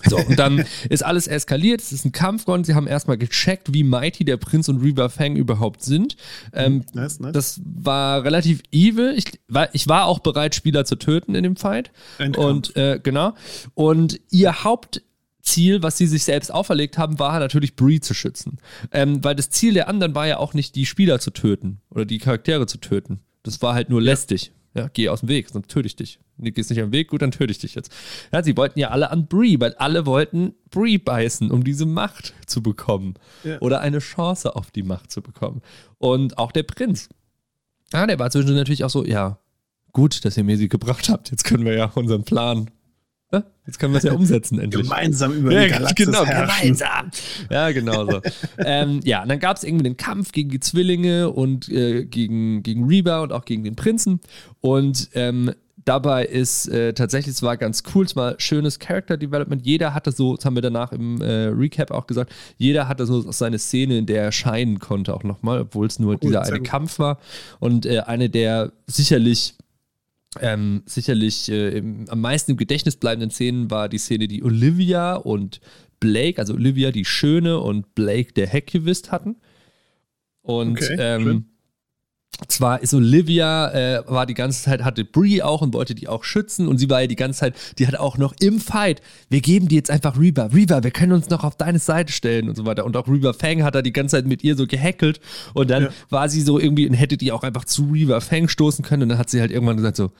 [0.05, 3.73] So, und dann ist alles eskaliert, es ist ein Kampf und sie haben erstmal gecheckt,
[3.73, 6.15] wie mighty der Prinz und Reaver Fang überhaupt sind.
[6.53, 7.33] Ähm, nice, nice.
[7.33, 9.13] Das war relativ evil.
[9.15, 11.91] Ich war, ich war auch bereit, Spieler zu töten in dem Fight.
[12.17, 12.47] Endkampf.
[12.47, 13.33] Und äh, genau.
[13.73, 18.57] Und ihr Hauptziel, was sie sich selbst auferlegt haben, war natürlich Bree zu schützen.
[18.91, 22.05] Ähm, weil das Ziel der anderen war ja auch nicht, die Spieler zu töten oder
[22.05, 23.21] die Charaktere zu töten.
[23.43, 24.51] Das war halt nur lästig.
[24.77, 26.19] Ja, geh aus dem Weg, sonst töte ich dich.
[26.37, 27.91] Du gehst nicht am Weg, gut, dann töte ich dich jetzt.
[28.31, 32.35] Ja, sie wollten ja alle an Brie, weil alle wollten Brie beißen, um diese Macht
[32.45, 33.15] zu bekommen.
[33.43, 33.59] Ja.
[33.59, 35.63] Oder eine Chance auf die Macht zu bekommen.
[35.97, 37.09] Und auch der Prinz.
[37.91, 39.39] Ja, der war zwischendurch natürlich auch so, ja,
[39.93, 41.31] gut, dass ihr mir sie gebracht habt.
[41.31, 42.69] Jetzt können wir ja unseren Plan
[43.65, 44.83] Jetzt können wir es ja umsetzen endlich.
[44.83, 46.61] Gemeinsam über die Galaxis Genau, herrschen.
[46.61, 47.11] gemeinsam.
[47.49, 48.21] Ja, genau so.
[48.59, 52.63] ähm, ja, und dann gab es irgendwie den Kampf gegen die Zwillinge und äh, gegen,
[52.63, 54.21] gegen Reba und auch gegen den Prinzen.
[54.61, 55.51] Und ähm,
[55.83, 59.65] dabei ist äh, tatsächlich, es war ganz cool, es war schönes Character Development.
[59.65, 63.29] Jeder hatte so, das haben wir danach im äh, Recap auch gesagt, jeder hatte so
[63.31, 66.61] seine Szene, in der er scheinen konnte, auch nochmal, obwohl es nur cool, dieser eine
[66.61, 67.19] Kampf war.
[67.59, 69.55] Und äh, eine der sicherlich
[70.41, 75.15] ähm, sicherlich äh, im, am meisten im Gedächtnis bleibenden Szenen war die Szene, die Olivia
[75.15, 75.59] und
[75.99, 79.37] Blake, also Olivia die Schöne und Blake der Hektivist hatten.
[80.41, 81.45] Und okay, ähm,
[82.47, 86.23] zwar ist Olivia, äh, war die ganze Zeit, hatte Brie auch und wollte die auch
[86.23, 89.41] schützen und sie war ja die ganze Zeit, die hat auch noch im Fight, wir
[89.41, 92.55] geben dir jetzt einfach Reba, Reba, wir können uns noch auf deine Seite stellen und
[92.55, 92.85] so weiter.
[92.85, 95.19] Und auch Reba Fang hat da die ganze Zeit mit ihr so gehackelt
[95.53, 95.89] und dann ja.
[96.09, 99.09] war sie so irgendwie und hätte die auch einfach zu Reba Fang stoßen können und
[99.09, 100.11] dann hat sie halt irgendwann gesagt so,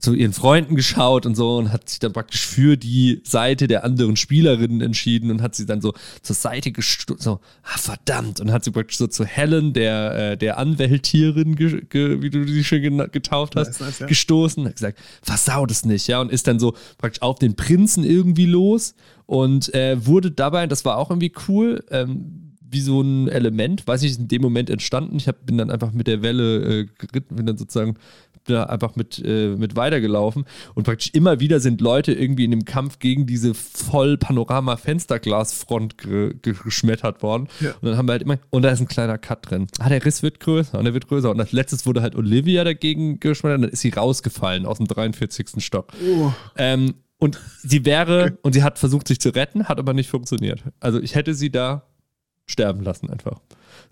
[0.00, 3.84] zu ihren Freunden geschaut und so und hat sich dann praktisch für die Seite der
[3.84, 5.92] anderen Spielerinnen entschieden und hat sie dann so
[6.22, 10.36] zur Seite gestoßen, so, ah, verdammt, und hat sie praktisch so zu Helen, der, äh,
[10.38, 15.84] der Anwältierin, wie du sie schön getauft hast, nice, nice, gestoßen, hat gesagt, versau das
[15.84, 18.94] nicht, ja, und ist dann so praktisch auf den Prinzen irgendwie los
[19.26, 24.02] und äh, wurde dabei, das war auch irgendwie cool, ähm, wie so ein Element, weiß
[24.02, 25.16] ich, ist in dem Moment entstanden.
[25.16, 27.96] Ich hab, bin dann einfach mit der Welle äh, geritten, bin dann sozusagen
[28.44, 30.44] da einfach mit, äh, mit weitergelaufen
[30.74, 36.34] und praktisch immer wieder sind Leute irgendwie in dem Kampf gegen diese voll Panorama-Fensterglasfront ge
[36.40, 37.48] geschmettert worden.
[37.60, 37.72] Ja.
[37.80, 39.66] Und dann haben wir halt immer, und da ist ein kleiner Cut drin.
[39.78, 41.30] Ah, der Riss wird größer und der wird größer.
[41.30, 44.86] Und als letztes wurde halt Olivia dagegen geschmettert und dann ist sie rausgefallen aus dem
[44.86, 45.62] 43.
[45.64, 45.92] Stock.
[46.04, 46.32] Oh.
[46.56, 50.64] Ähm, und sie wäre, und sie hat versucht, sich zu retten, hat aber nicht funktioniert.
[50.80, 51.82] Also ich hätte sie da
[52.46, 53.40] sterben lassen einfach.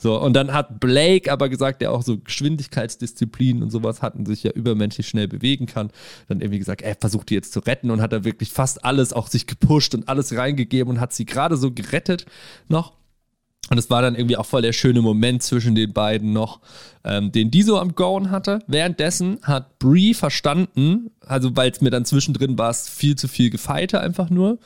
[0.00, 4.26] So, und dann hat Blake aber gesagt, der auch so Geschwindigkeitsdisziplin und sowas hat und
[4.26, 5.90] sich ja übermenschlich schnell bewegen kann,
[6.28, 9.12] dann irgendwie gesagt, er versucht die jetzt zu retten und hat da wirklich fast alles
[9.12, 12.26] auch sich gepusht und alles reingegeben und hat sie gerade so gerettet
[12.68, 12.92] noch.
[13.70, 16.60] Und es war dann irgendwie auch voll der schöne Moment zwischen den beiden noch,
[17.08, 18.60] ähm, den die so am Goen hatte.
[18.66, 23.50] Währenddessen hat Brie verstanden, also weil es mir dann zwischendrin war, es viel zu viel
[23.50, 24.58] Gefeite einfach nur.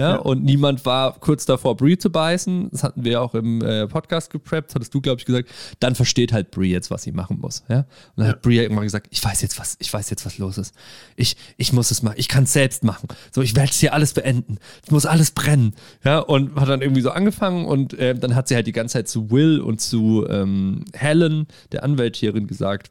[0.00, 2.70] Ja, ja, und niemand war kurz davor, Brie zu beißen.
[2.70, 5.50] Das hatten wir auch im äh, Podcast gepreppt, hattest du, glaube ich, gesagt.
[5.78, 7.64] Dann versteht halt Brie jetzt, was sie machen muss.
[7.68, 7.80] Ja?
[7.80, 7.86] Und
[8.16, 8.32] dann ja.
[8.32, 10.74] hat Brie irgendwann gesagt, ich weiß jetzt, was, ich weiß jetzt, was los ist.
[11.16, 13.08] Ich, ich muss es machen, ich kann es selbst machen.
[13.30, 14.56] So, ich werde es hier alles beenden.
[14.82, 15.74] Es muss alles brennen.
[16.02, 18.94] Ja, und hat dann irgendwie so angefangen und äh, dann hat sie halt die ganze
[18.94, 22.90] Zeit zu Will und zu ähm, Helen, der Anwältierin, gesagt,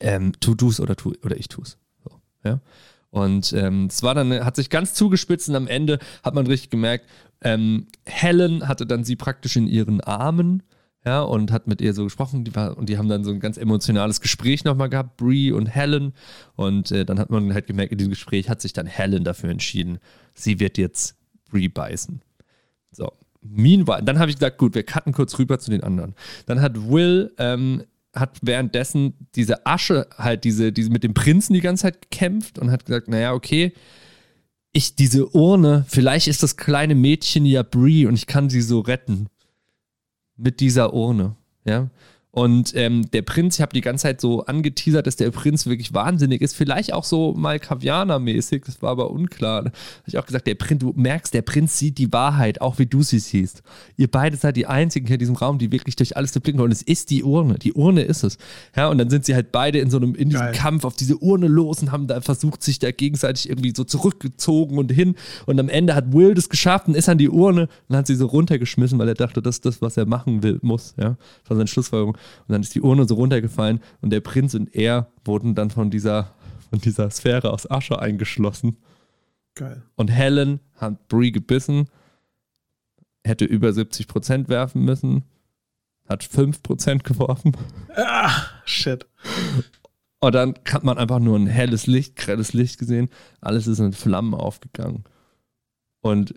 [0.00, 1.78] ähm, tu du's oder tu oder ich tu's.
[2.04, 2.10] So,
[2.44, 2.60] ja.
[3.10, 6.70] Und ähm, es war dann, hat sich ganz zugespitzt und am Ende hat man richtig
[6.70, 7.06] gemerkt,
[7.42, 10.62] ähm, Helen hatte dann sie praktisch in ihren Armen,
[11.04, 13.40] ja, und hat mit ihr so gesprochen, die war, und die haben dann so ein
[13.40, 16.12] ganz emotionales Gespräch nochmal gehabt, Brie und Helen.
[16.56, 19.50] Und äh, dann hat man halt gemerkt, in diesem Gespräch hat sich dann Helen dafür
[19.50, 19.98] entschieden,
[20.34, 21.16] sie wird jetzt
[21.50, 22.20] Brie beißen.
[22.92, 23.12] So.
[23.40, 26.14] Meanwhile, dann habe ich gesagt, gut, wir cutten kurz rüber zu den anderen.
[26.44, 31.60] Dann hat Will ähm, hat währenddessen diese Asche halt diese, diese mit dem Prinzen die
[31.60, 33.72] ganze Zeit gekämpft und hat gesagt, naja, okay,
[34.72, 38.80] ich, diese Urne, vielleicht ist das kleine Mädchen ja Brie und ich kann sie so
[38.80, 39.26] retten.
[40.36, 41.90] Mit dieser Urne, ja.
[42.32, 45.92] Und ähm, der Prinz, ich habe die ganze Zeit so angeteasert, dass der Prinz wirklich
[45.94, 46.54] wahnsinnig ist.
[46.54, 49.62] Vielleicht auch so mal Kavianer-mäßig, das war aber unklar.
[49.62, 49.74] Da habe
[50.06, 53.02] ich auch gesagt, der Prinz, du merkst, der Prinz sieht die Wahrheit, auch wie du
[53.02, 53.62] sie siehst.
[53.96, 56.70] Ihr beide seid die einzigen hier in diesem Raum, die wirklich durch alles blicken Und
[56.70, 57.58] es ist die Urne.
[57.58, 58.38] Die Urne ist es.
[58.76, 61.16] Ja, und dann sind sie halt beide in so einem, in diesem Kampf auf diese
[61.16, 65.16] Urne los und haben da versucht, sich da gegenseitig irgendwie so zurückgezogen und hin.
[65.46, 68.14] Und am Ende hat Will das geschafft und ist an die Urne und hat sie
[68.14, 70.94] so runtergeschmissen, weil er dachte, das ist das, was er machen will, muss.
[70.96, 72.16] Ja, das war seine Schlussfolgerung.
[72.46, 75.90] Und dann ist die Urne so runtergefallen und der Prinz und er wurden dann von
[75.90, 76.34] dieser,
[76.70, 78.76] von dieser Sphäre aus Asche eingeschlossen.
[79.54, 79.82] Geil.
[79.96, 81.88] Und Helen hat Brie gebissen,
[83.24, 85.24] hätte über 70 Prozent werfen müssen,
[86.08, 87.56] hat 5 Prozent geworfen.
[87.94, 88.30] Ah,
[88.64, 89.06] shit.
[90.20, 93.08] Und dann hat man einfach nur ein helles Licht, grelles Licht gesehen.
[93.40, 95.04] Alles ist in Flammen aufgegangen.
[96.02, 96.34] Und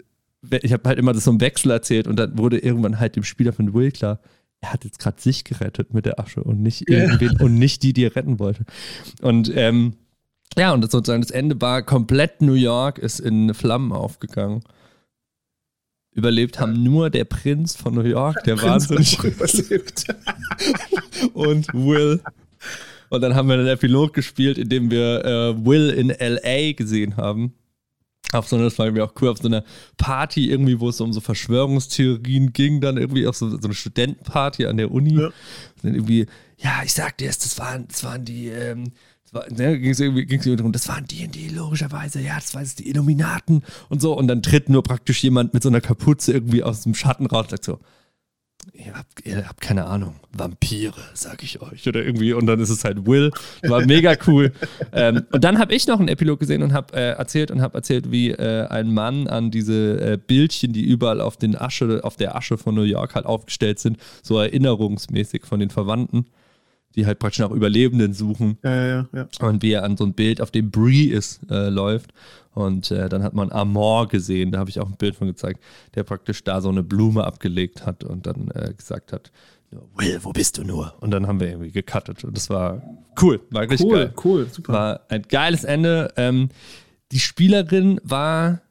[0.62, 3.24] ich habe halt immer das so im Wechsel erzählt und dann wurde irgendwann halt dem
[3.24, 4.20] Spieler von Will klar,
[4.64, 7.92] er hat jetzt gerade sich gerettet mit der Asche und nicht irgendwen und nicht die,
[7.92, 8.64] die er retten wollte.
[9.22, 9.98] Und ähm,
[10.58, 14.64] ja, und das sozusagen das Ende war komplett New York ist in Flammen aufgegangen.
[16.14, 20.06] Überlebt haben nur der Prinz von New York, der wahnsinnig überlebt.
[21.34, 22.22] und Will.
[23.10, 27.18] Und dann haben wir einen Epilog gespielt, in dem wir äh, Will in LA gesehen
[27.18, 27.54] haben
[28.34, 29.64] auf so einer, das war irgendwie auch cool, auf so einer
[29.98, 34.66] Party irgendwie, wo es um so Verschwörungstheorien ging, dann irgendwie auf so, so eine Studentenparty
[34.66, 35.20] an der Uni.
[35.20, 35.30] Ja.
[35.82, 36.26] Dann irgendwie,
[36.58, 38.92] ja, ich sag dir, das waren, das waren die, ähm,
[39.50, 42.54] ne, ging es irgendwie, ging's irgendwie darum, das waren die und die, logischerweise, ja, das
[42.54, 44.18] waren die Illuminaten und so.
[44.18, 47.46] Und dann tritt nur praktisch jemand mit so einer Kapuze irgendwie aus dem Schatten raus
[47.46, 47.80] und sagt so,
[48.74, 51.88] ihr habt, ihr habt keine Ahnung, Vampire, sag ich euch.
[51.88, 53.32] Oder irgendwie, und dann ist es halt Will.
[53.64, 54.52] War mega cool.
[54.94, 57.76] ähm, und dann habe ich noch einen Epilog gesehen und habe äh, erzählt und habe
[57.76, 62.16] erzählt, wie äh, ein Mann an diese äh, Bildchen, die überall auf, den Asche, auf
[62.16, 66.26] der Asche von New York halt aufgestellt sind, so erinnerungsmäßig von den Verwandten
[66.96, 68.58] die halt praktisch nach Überlebenden suchen.
[68.64, 69.28] Ja, ja, ja.
[69.40, 72.14] Und wie er an so ein Bild, auf dem Brie ist, äh, läuft.
[72.54, 75.64] Und äh, dann hat man Amor gesehen, da habe ich auch ein Bild von gezeigt,
[75.96, 79.32] der praktisch da so eine Blume abgelegt hat und dann äh, gesagt hat,
[79.96, 80.94] Will, wo bist du nur?
[81.00, 82.82] Und dann haben wir irgendwie gecuttet und das war
[83.22, 84.14] cool, war richtig cool, geil.
[84.24, 84.74] Cool, super.
[84.74, 86.14] War ein geiles Ende.
[86.16, 86.50] Ähm,
[87.12, 88.62] die Spielerin war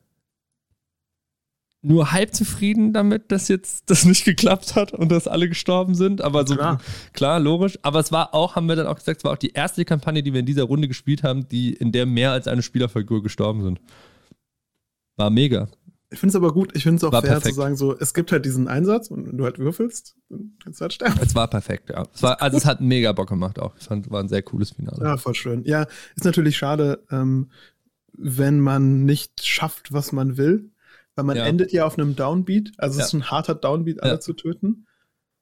[1.83, 6.23] nur halb zufrieden damit, dass jetzt das nicht geklappt hat und dass alle gestorben sind.
[6.23, 6.81] Aber so klar.
[7.13, 7.79] klar, logisch.
[7.83, 10.23] Aber es war auch, haben wir dann auch gesagt, es war auch die erste Kampagne,
[10.23, 13.63] die wir in dieser Runde gespielt haben, die in der mehr als eine Spielerfigur gestorben
[13.63, 13.81] sind.
[15.17, 15.69] War mega.
[16.13, 17.55] Ich finde es aber gut, ich finde es auch war fair perfekt.
[17.55, 20.79] zu sagen, so, es gibt halt diesen Einsatz und wenn du halt würfelst, dann kannst
[20.79, 21.19] du halt sterben.
[21.23, 22.07] Es war perfekt, ja.
[22.13, 23.75] Es war, also es hat mega Bock gemacht auch.
[23.81, 25.03] Ich fand, war ein sehr cooles Finale.
[25.03, 25.65] Ja, voll schön.
[25.65, 27.51] Ja, ist natürlich schade, ähm,
[28.13, 30.72] wenn man nicht schafft, was man will.
[31.15, 31.47] Weil man ja.
[31.47, 33.03] endet ja auf einem Downbeat, also ja.
[33.03, 34.21] es ist ein harter Downbeat, alle ja.
[34.21, 34.87] zu töten.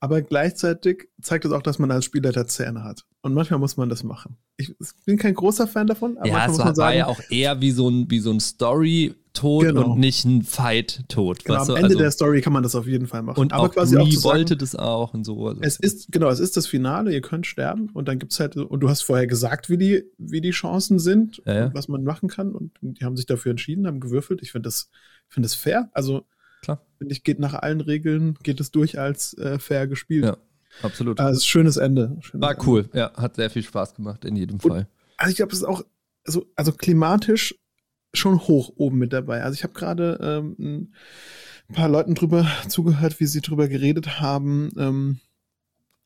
[0.03, 3.05] Aber gleichzeitig zeigt es auch, dass man als Spielleiter Zähne hat.
[3.21, 4.39] Und manchmal muss man das machen.
[4.57, 7.07] Ich bin kein großer Fan davon, aber ja, manchmal es muss man sagen, war ja
[7.07, 9.93] auch eher wie so ein, wie so ein Story, Tod genau.
[9.93, 11.45] und nicht ein Fight-Tod.
[11.45, 13.39] Genau, am Ende also, der Story kann man das auf jeden Fall machen.
[13.39, 15.47] Und aber auch quasi Brie auch sagen, wollte das auch und so.
[15.47, 15.61] Also.
[15.63, 18.57] Es ist, genau, es ist das Finale, ihr könnt sterben und dann gibt es halt,
[18.57, 21.75] und du hast vorher gesagt, wie die, wie die Chancen sind, ja, ja.
[21.75, 24.43] was man machen kann und die haben sich dafür entschieden, haben gewürfelt.
[24.43, 24.91] Ich finde das,
[25.31, 25.89] finde das fair.
[25.93, 26.27] Also,
[26.63, 26.85] Klar.
[26.99, 30.25] finde ich, geht nach allen Regeln, geht es durch als äh, fair gespielt.
[30.25, 30.37] Ja,
[30.83, 31.19] absolut.
[31.19, 32.19] Also, schönes Ende.
[32.21, 32.99] Schönes War cool, Ende.
[32.99, 34.71] ja, hat sehr viel Spaß gemacht in jedem Fall.
[34.71, 35.83] Und, also, ich glaube, es ist auch,
[36.27, 37.55] also, also klimatisch
[38.13, 39.43] schon hoch oben mit dabei.
[39.43, 40.93] Also ich habe gerade ähm,
[41.69, 45.21] ein paar Leuten drüber zugehört, wie sie drüber geredet haben, ähm,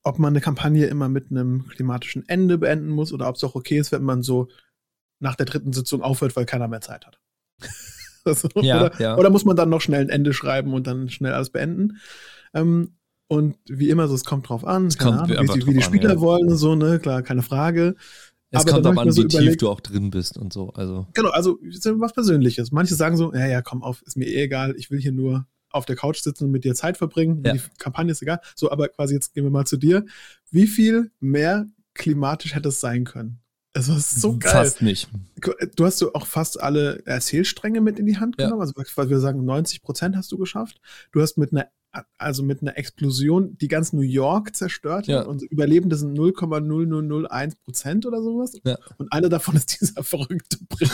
[0.02, 3.54] ob man eine Kampagne immer mit einem klimatischen Ende beenden muss oder ob es auch
[3.54, 4.48] okay ist, wenn man so
[5.18, 7.18] nach der dritten Sitzung aufhört, weil keiner mehr Zeit hat.
[8.28, 9.16] also, ja, oder, ja.
[9.16, 11.98] oder, muss man dann noch schnell ein Ende schreiben und dann schnell alles beenden?
[12.52, 12.94] Ähm,
[13.26, 16.10] und wie immer, so es kommt drauf an, kommt Ahnung, wie, die, wie die Spieler
[16.10, 16.20] an, ja.
[16.20, 17.96] wollen so, ne, klar, keine Frage.
[18.50, 20.70] Es aber kommt auch an, so wie tief du auch drin bist und so.
[20.74, 21.08] Also.
[21.14, 22.70] Genau, also was Persönliches.
[22.70, 25.46] Manche sagen so, ja, ja, komm auf, ist mir eh egal, ich will hier nur
[25.70, 27.42] auf der Couch sitzen und mit dir Zeit verbringen.
[27.44, 27.54] Ja.
[27.54, 28.40] Die Kampagne ist egal.
[28.54, 30.04] So, aber quasi jetzt gehen wir mal zu dir.
[30.50, 33.40] Wie viel mehr klimatisch hätte es sein können?
[33.74, 34.52] Es war so geil.
[34.52, 35.08] Fast nicht.
[35.76, 38.62] Du hast so auch fast alle Erzählstränge mit in die Hand genommen.
[38.62, 38.72] Ja.
[38.74, 40.80] Also, weil wir sagen, 90 Prozent hast du geschafft.
[41.12, 41.68] Du hast mit einer
[42.18, 45.22] also mit einer Explosion, die ganz New York zerstört ja.
[45.22, 48.58] und Überlebende sind 0,0001 Prozent oder sowas.
[48.64, 48.78] Ja.
[48.98, 50.92] Und einer davon ist dieser verrückte Prinz.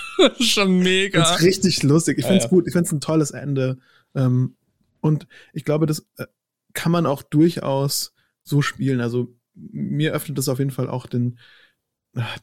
[0.40, 1.20] schon mega.
[1.20, 2.18] Das ist richtig lustig.
[2.18, 2.66] Ich finde es ja, gut.
[2.66, 3.78] Ich finde es ein tolles Ende.
[4.14, 4.56] Ähm,
[5.00, 6.26] und ich glaube, das äh,
[6.72, 9.00] kann man auch durchaus so spielen.
[9.00, 11.38] Also mir öffnet das auf jeden Fall auch den,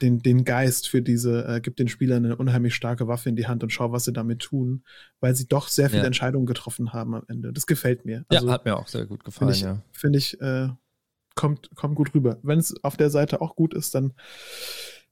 [0.02, 3.48] den, den Geist für diese, äh, gibt den Spielern eine unheimlich starke Waffe in die
[3.48, 4.84] Hand und schau, was sie damit tun,
[5.20, 6.08] weil sie doch sehr viele ja.
[6.08, 7.52] Entscheidungen getroffen haben am Ende.
[7.52, 8.26] Das gefällt mir.
[8.30, 9.82] Also, ja, hat mir auch sehr gut gefallen, find ich, ja.
[9.92, 10.70] Finde ich, äh,
[11.36, 12.38] kommt, kommt gut rüber.
[12.44, 14.14] Wenn es auf der Seite auch gut ist, dann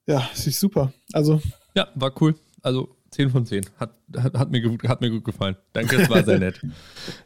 [0.06, 0.92] ja, ist super.
[1.12, 1.40] Also.
[1.74, 2.34] Ja, war cool.
[2.62, 3.64] Also 10 von 10.
[3.78, 5.56] Hat, hat, hat, mir, gut, hat mir gut gefallen.
[5.72, 6.60] Danke, es war sehr nett.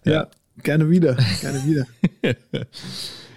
[0.04, 0.12] ja.
[0.12, 0.30] ja,
[0.62, 1.16] gerne wieder.
[1.40, 1.86] Gerne wieder.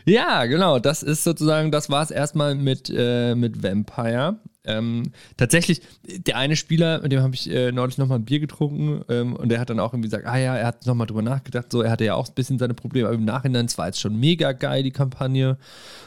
[0.05, 0.79] Ja, genau.
[0.79, 4.39] Das ist sozusagen, das war es erstmal mit, äh, mit Vampire.
[4.63, 9.03] Ähm, tatsächlich, der eine Spieler, mit dem habe ich äh, neulich nochmal ein Bier getrunken
[9.09, 11.71] ähm, und der hat dann auch irgendwie gesagt, ah ja, er hat nochmal drüber nachgedacht,
[11.71, 13.99] so, er hatte ja auch ein bisschen seine Probleme, aber im Nachhinein, es war jetzt
[13.99, 15.57] schon mega geil, die Kampagne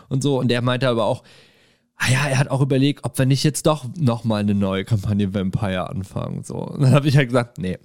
[0.09, 0.38] und so.
[0.38, 1.24] Und der meinte aber auch,
[1.96, 5.35] ah ja, er hat auch überlegt, ob wir nicht jetzt doch nochmal eine neue Kampagne
[5.35, 6.44] Vampire anfangen.
[6.44, 6.57] So.
[6.57, 7.78] Und dann habe ich halt gesagt, nee,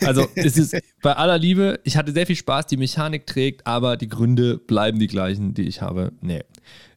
[0.00, 3.96] also es ist bei aller Liebe, ich hatte sehr viel Spaß, die Mechanik trägt, aber
[3.96, 6.12] die Gründe bleiben die gleichen, die ich habe.
[6.20, 6.44] Nee.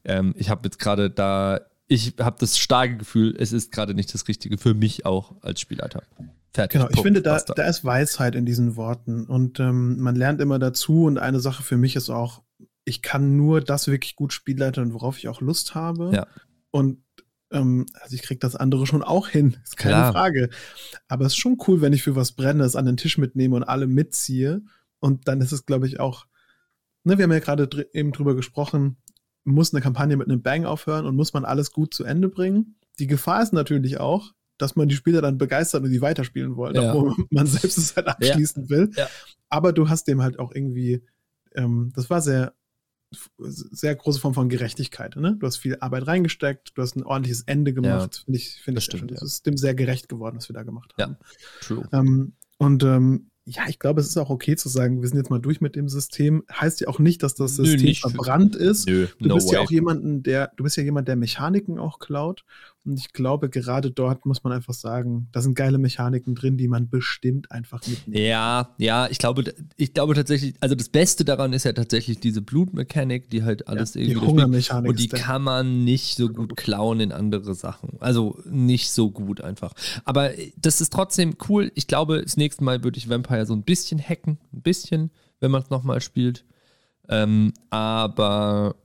[0.06, 4.14] Ähm, ich habe jetzt gerade da, ich habe das starke Gefühl, es ist gerade nicht
[4.14, 6.04] das Richtige für mich auch als Spielleiter.
[6.54, 6.74] Fertig.
[6.74, 7.54] Genau, ich Punkt, finde, da, basta.
[7.54, 11.62] da ist Weisheit in diesen Worten und ähm, man lernt immer dazu und eine Sache
[11.64, 12.42] für mich ist auch,
[12.86, 16.12] ich kann nur das wirklich gut spielleitern, worauf ich auch Lust habe.
[16.14, 16.28] Ja.
[16.72, 17.04] Und
[17.52, 20.12] ähm, also ich kriege das andere schon auch hin, ist keine Klar.
[20.14, 20.50] Frage.
[21.08, 23.56] Aber es ist schon cool, wenn ich für was brenne, es an den Tisch mitnehme
[23.56, 24.62] und alle mitziehe.
[25.00, 26.26] Und dann ist es, glaube ich, auch,
[27.04, 28.98] ne, wir haben ja gerade dr eben drüber gesprochen,
[29.46, 32.76] muss eine Kampagne mit einem Bang aufhören und muss man alles gut zu Ende bringen.
[33.00, 36.76] Die Gefahr ist natürlich auch, dass man die Spieler dann begeistert und die weiterspielen wollen,
[36.76, 36.94] Ja.
[36.94, 38.92] obwohl man selbst es halt abschließen will.
[38.96, 39.08] Ja.
[39.48, 41.02] Aber du hast dem halt auch irgendwie,
[41.56, 42.54] ähm, das war sehr,
[43.40, 45.16] sehr große Form von Gerechtigkeit.
[45.16, 45.36] Ne?
[45.40, 48.22] Du hast viel Arbeit reingesteckt, du hast ein ordentliches Ende gemacht.
[48.26, 49.26] Finde ich, finde Das ich stimmt, Das ja.
[49.26, 51.06] ist dem sehr gerecht geworden, was wir da gemacht Ja.
[51.08, 51.18] haben.
[51.62, 51.88] True.
[51.92, 55.32] Ähm, und ähm, ja, ich glaube, es ist auch okay zu sagen, wir sind jetzt
[55.32, 56.44] mal durch mit dem System.
[56.52, 58.86] Heißt ja auch nicht, dass das Nö, System für- verbrannt ist.
[58.88, 59.66] Nö, Du no bist ja way.
[59.66, 62.46] auch jemanden, der, du bist ja jemand, der Mechaniken auch klaut.
[62.86, 66.68] Und ich glaube, gerade dort muss man einfach sagen, da sind geile Mechaniken drin, die
[66.70, 68.18] man bestimmt einfach mitnimmt.
[68.18, 72.42] Ja, ja, ich glaube, ich glaube tatsächlich, also das Beste daran ist ja tatsächlich diese
[72.42, 76.56] Blutmechanik, die halt alles Ja, die irgendwie Hungermechanik und die kann man nicht so gut
[76.56, 77.98] klauen in andere Sachen.
[78.00, 79.74] Also nicht so gut einfach.
[80.06, 81.72] Aber das ist trotzdem cool.
[81.76, 85.12] Ich glaube, das nächste Mal würde ich Vampire so ein bisschen hacken, ein bisschen,
[85.42, 86.46] wenn man es nochmal spielt.
[87.10, 88.76] Ähm, aber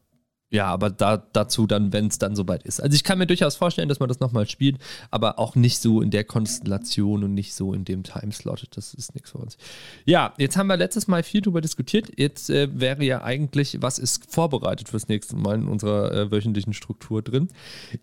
[0.55, 2.81] ja, aber da, dazu dann, wenn es dann soweit ist.
[2.81, 4.79] Also ich kann mir durchaus vorstellen, dass man das nochmal spielt,
[5.11, 8.69] aber auch nicht so in der Konstellation und nicht so in dem Timeslot.
[8.77, 9.57] Das ist nichts für uns.
[10.05, 12.13] Ja, jetzt haben wir letztes Mal viel darüber diskutiert.
[12.17, 16.73] Jetzt äh, wäre ja eigentlich, was ist vorbereitet fürs nächste Mal in unserer äh, wöchentlichen
[16.73, 17.49] Struktur drin.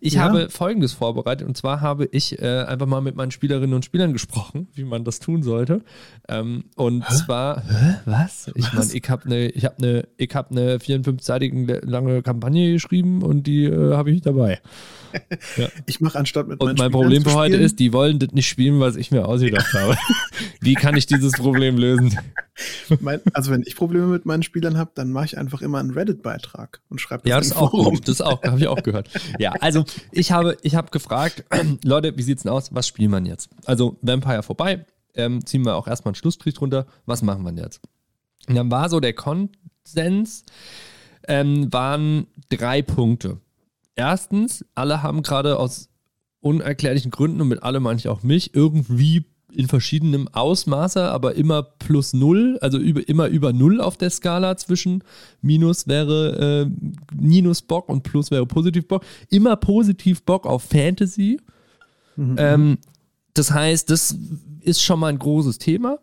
[0.00, 0.24] Ich Ja.
[0.24, 4.12] habe folgendes vorbereitet und zwar habe ich äh, einfach mal mit meinen Spielerinnen und Spielern
[4.12, 5.80] gesprochen, wie man das tun sollte.
[6.28, 8.50] Ähm, und zwar, hä, was?
[8.54, 13.22] Ich meine, ich habe eine, ich habe eine, ich habe eine 54-seitige lange Kampagne geschrieben
[13.22, 14.60] und die äh, habe ich dabei.
[15.84, 18.80] Ich mache anstatt mit Und mein Problem für heute ist, die wollen das nicht spielen,
[18.80, 19.96] was ich mir ausgedacht habe.
[20.60, 22.18] Wie kann ich dieses Problem lösen?
[23.00, 25.90] mein, also wenn ich Probleme mit meinen Spielern habe, dann mache ich einfach immer einen
[25.90, 28.08] Reddit-Beitrag und schreibe Ja, das das ist auch gut.
[28.08, 29.10] Das auch, habe ich auch gehört.
[29.38, 31.44] Ja, also ich habe, ich habe gefragt,
[31.84, 32.74] Leute, wie sieht's denn aus?
[32.74, 33.50] Was spielt man jetzt?
[33.66, 36.86] Also Vampire vorbei, ähm, ziehen wir auch erstmal einen Schlussstrich drunter.
[37.06, 37.80] Was machen wir denn jetzt?
[38.48, 40.44] Und dann war so der Konsens,
[41.28, 43.38] ähm, waren drei Punkte.
[43.94, 45.88] Erstens, alle haben gerade aus
[46.40, 51.62] unerklärlichen Gründen und mit alle meine ich auch mich irgendwie in verschiedenem Ausmaße, aber immer
[51.62, 55.04] plus null, also über, immer über null auf der Skala zwischen
[55.42, 59.04] Minus wäre äh, Minus Bock und Plus wäre positiv Bock.
[59.28, 61.38] Immer positiv Bock auf Fantasy.
[62.16, 62.36] Mhm.
[62.38, 62.78] Ähm,
[63.34, 64.16] das heißt, das
[64.60, 65.98] ist schon mal ein großes Thema.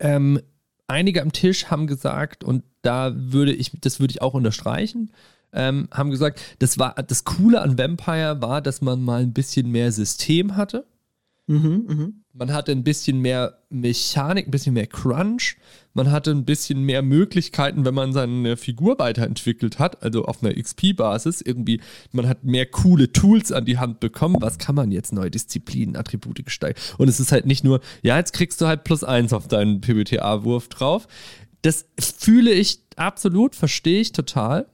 [0.00, 0.40] Ähm,
[0.88, 5.12] einige am Tisch haben gesagt, und da würde ich, das würde ich auch unterstreichen,
[5.52, 9.70] ähm, haben gesagt, das war das Coole an Vampire war, dass man mal ein bisschen
[9.70, 10.86] mehr System hatte.
[11.48, 12.24] Mhm, mhm.
[12.32, 15.56] Man hatte ein bisschen mehr Mechanik, ein bisschen mehr Crunch.
[15.94, 20.54] Man hatte ein bisschen mehr Möglichkeiten, wenn man seine Figur weiterentwickelt hat, also auf einer
[20.54, 21.40] XP-Basis.
[21.40, 21.80] Irgendwie,
[22.12, 24.36] man hat mehr coole Tools an die Hand bekommen.
[24.40, 25.12] Was kann man jetzt?
[25.12, 26.94] Neue Disziplinen, Attribute gesteigert.
[26.98, 29.80] Und es ist halt nicht nur, ja, jetzt kriegst du halt plus eins auf deinen
[29.80, 31.06] PBTA-Wurf drauf.
[31.62, 34.66] Das fühle ich absolut, verstehe ich total.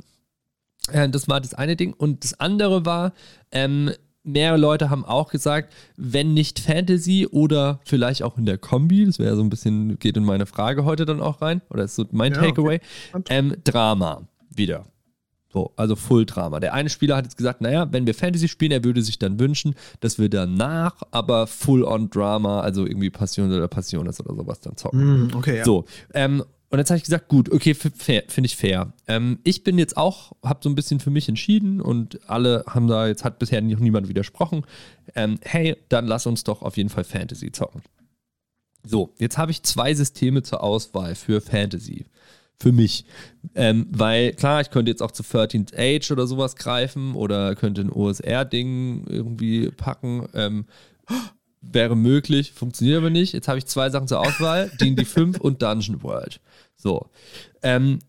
[0.90, 1.92] Äh, das war das eine Ding.
[1.92, 3.12] Und das andere war,
[3.52, 3.92] ähm,
[4.24, 9.18] mehrere Leute haben auch gesagt, wenn nicht Fantasy oder vielleicht auch in der Kombi, das
[9.18, 12.04] wäre so ein bisschen, geht in meine Frage heute dann auch rein, oder ist so
[12.12, 12.80] mein Ja, Takeaway,
[13.12, 13.24] okay.
[13.30, 14.22] ähm, Drama
[14.54, 14.87] wieder.
[15.52, 16.61] So, also Full Drama.
[16.61, 19.38] Der eine Spieler hat jetzt gesagt, naja, wenn wir Fantasy spielen, er würde sich dann
[19.38, 24.78] wünschen, dass wir danach aber Full-on Drama, also irgendwie Passion oder Passiones oder sowas dann
[24.78, 25.24] zocken.
[25.24, 25.64] Mhm, okay, ja.
[25.64, 28.94] So, ähm, und jetzt habe ich gesagt, gut, okay, finde ich fair.
[29.06, 32.88] Ähm, ich bin jetzt auch, habe so ein bisschen für mich entschieden und alle haben
[32.88, 34.64] da, jetzt hat bisher noch niemand widersprochen.
[35.14, 37.82] Ähm, hey, dann lass uns doch auf jeden Fall Fantasy zocken.
[38.85, 42.06] So, jetzt habe ich zwei Systeme zur Auswahl für Fantasy.
[42.58, 43.04] Für mich.
[43.54, 47.82] Ähm, weil, klar, ich könnte jetzt auch zu 13th Age oder sowas greifen oder könnte
[47.82, 50.26] ein OSR-Ding irgendwie packen.
[50.32, 50.64] Ähm,
[51.61, 53.32] wäre möglich, funktioniert aber nicht.
[53.32, 56.40] Jetzt habe ich zwei Sachen zur Auswahl: D&D 5 und Dungeon World.
[56.82, 57.10] So.
[57.62, 58.00] Ähm,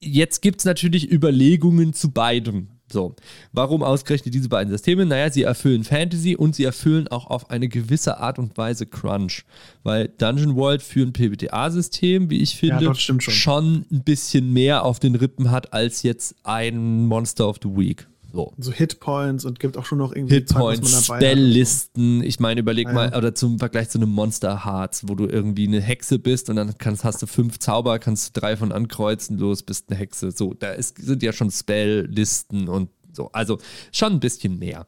[0.00, 2.68] jetzt gibt es natürlich Überlegungen zu beidem.
[2.90, 3.16] So,
[3.52, 5.06] warum ausgerechnet diese beiden Systeme?
[5.06, 9.44] Naja, sie erfüllen Fantasy und sie erfüllen auch auf eine gewisse Art und Weise Crunch.
[9.82, 13.86] Weil Dungeon World für ein PBTA-System, wie ich finde, das stimmt schon.
[13.90, 18.06] ein bisschen mehr auf den Rippen hat als jetzt ein Monster of the Week.
[18.32, 18.52] So.
[18.58, 21.14] So Hitpoints und gibt auch schon noch irgendwie Hitpoints, und so.
[21.14, 22.22] Spelllisten.
[22.22, 23.16] Ich meine, überleg Ah, mal, ja.
[23.18, 26.76] oder zum Vergleich zu einem Monster Hearts, wo du irgendwie eine Hexe bist und dann
[26.78, 30.30] kannst, hast du fünf Zauber, kannst du drei von ankreuzen, los, bist eine Hexe.
[30.30, 33.30] So, da ist, sind ja schon Spelllisten und so.
[33.32, 33.58] Also
[33.92, 34.86] schon ein bisschen mehr.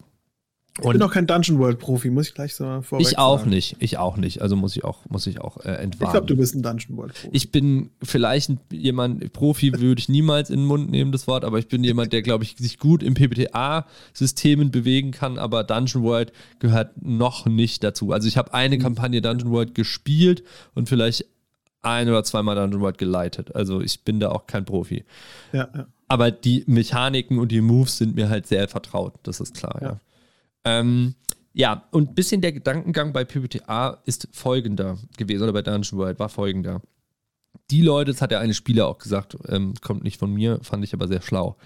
[0.82, 3.50] Ich bin auch kein Dungeon World Profi, muss ich gleich so vorweg Ich auch sagen.
[3.50, 4.42] nicht, ich auch nicht.
[4.42, 6.12] Also muss ich auch, muss ich auch äh, Ich entwarnen.
[6.12, 7.28] glaube, du bist ein Dungeon World Profi.
[7.30, 11.60] Ich bin vielleicht jemand, Profi würde ich niemals in den Mund nehmen, das Wort, aber
[11.60, 16.32] ich bin jemand, der, glaube ich, sich gut im PBTA-Systemen bewegen kann, aber Dungeon World
[16.58, 18.12] gehört noch nicht dazu.
[18.12, 20.42] Also ich habe eine Kampagne Dungeon World gespielt
[20.74, 21.24] und vielleicht
[21.82, 23.54] ein oder zweimal Dungeon World geleitet.
[23.54, 25.04] Also ich bin da auch kein Profi.
[25.52, 25.86] ja, ja.
[26.06, 29.88] Aber die Mechaniken und die Moves sind mir halt sehr vertraut, das ist klar, ja.
[29.88, 30.00] Ja.
[30.64, 31.14] Ähm,
[31.52, 36.18] ja, und ein bisschen der Gedankengang bei PBTA ist folgender gewesen, oder bei Dungeon World
[36.18, 36.82] war folgender.
[37.70, 40.84] Die Leute, das hat ja eine Spieler auch gesagt, ähm, kommt nicht von mir, fand
[40.84, 41.56] ich aber sehr schlau.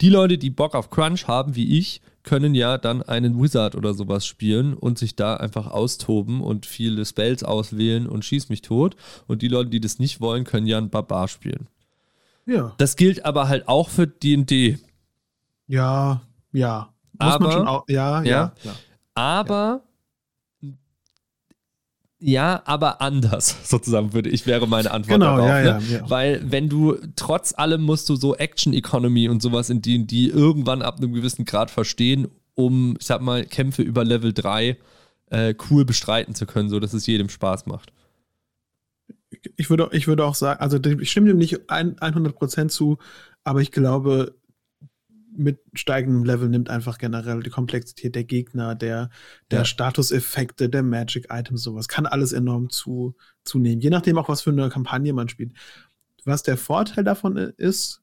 [0.00, 3.92] Die Leute, die Bock auf Crunch haben, wie ich, können ja dann einen Wizard oder
[3.92, 8.96] sowas spielen und sich da einfach austoben und viele Spells auswählen und schieß mich tot.
[9.26, 11.68] Und die Leute, die das nicht wollen, können ja einen Barbar spielen.
[12.46, 14.78] Ja, Das gilt aber halt auch für D&D.
[15.66, 16.93] ja, ja.
[17.20, 18.74] Muss Aber- man schon auch, ja, ja, Ja.
[19.14, 19.82] Aber
[22.18, 25.48] ja, aber anders, sozusagen, würde ich, wäre meine Antwort Genau, darauf.
[25.48, 25.84] ja, ne?
[25.90, 26.10] ja, ja.
[26.10, 30.80] Weil wenn du, trotz allem musst du so Action-Economy und sowas in die, die irgendwann
[30.82, 34.78] ab einem gewissen Grad verstehen, um, ich sag mal, Kämpfe über Level 3
[35.30, 37.92] äh, cool bestreiten zu können, so dass es jedem Spaß macht.
[39.56, 42.98] Ich würde, ich würde auch sagen, also ich stimme dem nicht ein, 100% zu,
[43.42, 44.34] aber ich glaube,
[45.36, 49.10] mit steigendem Level nimmt einfach generell die Komplexität der Gegner, der,
[49.50, 49.64] der Ja.
[49.64, 53.80] Statuseffekte, der Magic-Items, sowas, kann alles enorm zu, zunehmen.
[53.80, 55.52] Je nachdem auch, was für eine Kampagne man spielt.
[56.24, 58.00] Was der Vorteil davon ist,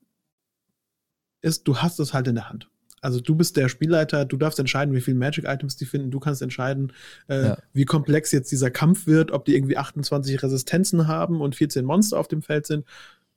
[1.42, 2.70] ist, du hast es halt in der Hand.
[3.04, 6.42] Also du bist der Spielleiter, du darfst entscheiden, wie viele Magic-Items die finden, du kannst
[6.44, 6.94] entscheiden,
[7.28, 7.58] äh, Ja.
[7.74, 12.20] wie komplex jetzt dieser Kampf wird, ob die irgendwie 28 Resistenzen haben und 14 Monster
[12.20, 12.86] auf dem Feld sind,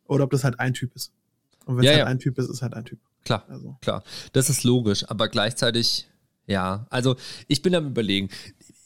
[0.07, 1.13] oder ob das halt ein Typ ist.
[1.65, 2.07] Und wenn es Ja, halt ja.
[2.07, 2.99] ein Typ ist, ist halt ein Typ.
[3.25, 3.45] Klar.
[3.49, 3.77] Also.
[3.81, 6.07] Klar, das ist logisch, aber gleichzeitig,
[6.47, 7.17] ja, also
[7.49, 8.29] ich bin am überlegen.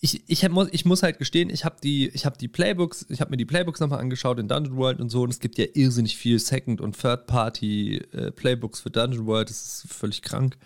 [0.01, 3.21] Ich, ich, muss, ich muss halt gestehen, ich habe die, ich hab die Playbooks, ich
[3.21, 5.67] habe mir die Playbooks nochmal angeschaut in Dungeon World und so und es gibt ja
[5.75, 10.57] irrsinnig viel Second- und Third-Party-Playbooks für Dungeon World, das ist völlig krank.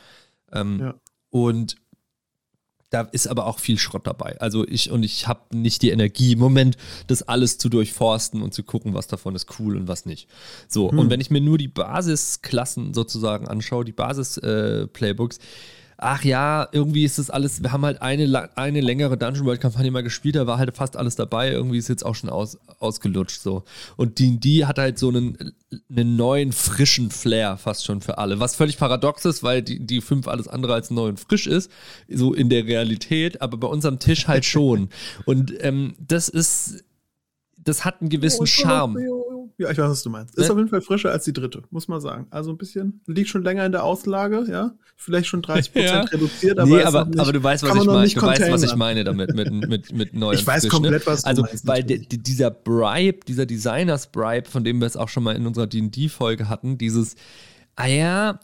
[0.52, 0.94] Ähm, Ja.
[1.30, 1.76] Und
[2.92, 4.38] da ist aber auch viel Schrott dabei.
[4.40, 6.76] Also ich und ich habe nicht die Energie im Moment,
[7.06, 10.28] das alles zu durchforsten und zu gucken, was davon ist cool und was nicht.
[10.68, 10.98] So, Hm.
[10.98, 15.38] und wenn ich mir nur die Basisklassen sozusagen anschaue, die Basis-Playbooks,
[16.02, 20.02] ach ja, irgendwie ist das alles, wir haben halt eine, eine längere Dungeon World-Kampagne mal
[20.02, 23.62] gespielt, da war halt fast alles dabei, irgendwie ist jetzt auch schon aus, ausgelutscht so.
[23.96, 25.54] Und D&D hat halt so einen,
[25.88, 30.00] einen neuen, frischen Flair fast schon für alle, was völlig paradox ist, weil die, die
[30.00, 31.70] fünf alles andere als neu und frisch ist,
[32.08, 34.88] so in der Realität, aber bei uns am Tisch halt schon.
[35.24, 36.84] Und ähm, das ist,
[37.58, 38.98] das hat einen gewissen Charme.
[39.62, 40.36] Ja, ich weiß, was du meinst.
[40.36, 40.52] Ist Ne?
[40.52, 42.26] auf jeden Fall frischer als die dritte, muss man sagen.
[42.30, 44.72] Also ein bisschen, liegt schon länger in der Auslage, ja.
[44.96, 46.00] Vielleicht schon 30% Ja.
[46.02, 48.08] reduziert, aber, nee, aber, nicht, aber du weißt, was ich meine.
[48.08, 51.06] Du weißt, was ich meine damit, mit, mit, mit neu Ich weiß frisch, komplett, ne?
[51.06, 52.08] was du Also, meinst, weil natürlich.
[52.08, 56.48] di- dieser Bribe, dieser Designers-Bribe, von dem wir es auch schon mal in unserer D&D-Folge
[56.48, 57.16] hatten, dieses,
[57.76, 58.40] ah ja,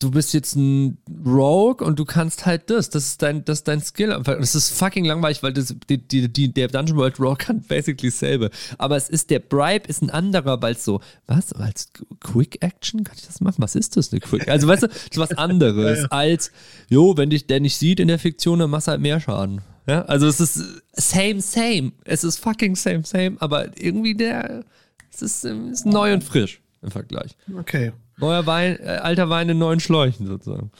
[0.00, 3.68] du bist jetzt ein Rogue und du kannst halt das, das ist dein, das ist
[3.68, 4.20] dein Skill.
[4.24, 8.10] Das ist fucking langweilig, weil das, die, die, die, der Dungeon World Rogue kann basically
[8.10, 8.50] dasselbe.
[8.78, 13.04] Aber es ist, der Bribe ist ein anderer, weil es so, was, als Quick Action?
[13.04, 13.56] Kann ich das machen?
[13.58, 14.48] Was ist das, eine Quick?
[14.48, 16.08] Also, weißt du, das ist was anderes Ja, ja.
[16.10, 16.52] als,
[16.88, 19.60] jo, wenn dich der nicht sieht in der Fiktion, dann machst du halt mehr Schaden.
[19.86, 21.92] Ja, also es ist same, same.
[22.04, 24.64] Es ist fucking same, same, aber irgendwie der,
[25.12, 27.36] es ist, ist neu und frisch im Vergleich.
[27.58, 27.92] Okay.
[28.18, 30.70] Neuer Wein, äh, alter Wein in neuen Schläuchen sozusagen.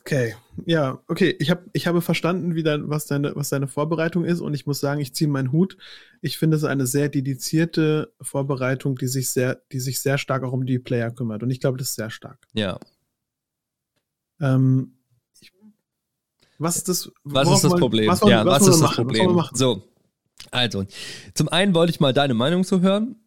[0.00, 1.36] Okay, ja, okay.
[1.38, 4.66] Ich, hab, ich habe verstanden, wie dein, was, deine, was deine Vorbereitung ist und ich
[4.66, 5.76] muss sagen, ich ziehe meinen Hut.
[6.22, 10.52] Ich finde es eine sehr dedizierte Vorbereitung, die sich sehr, die sich sehr stark auch
[10.52, 12.38] um die Player kümmert und ich glaube, das ist sehr stark.
[12.54, 12.78] Ja.
[14.40, 14.94] Ähm,
[15.40, 15.52] ich,
[16.58, 17.12] was ist das?
[17.24, 18.08] Was ist das Problem?
[18.08, 19.08] Was ja, was, wir ist das machen?
[19.08, 19.44] Was Problem?
[19.52, 19.82] So.
[20.50, 20.84] Also,
[21.34, 23.21] zum einen wollte ich mal deine Meinung zu hören.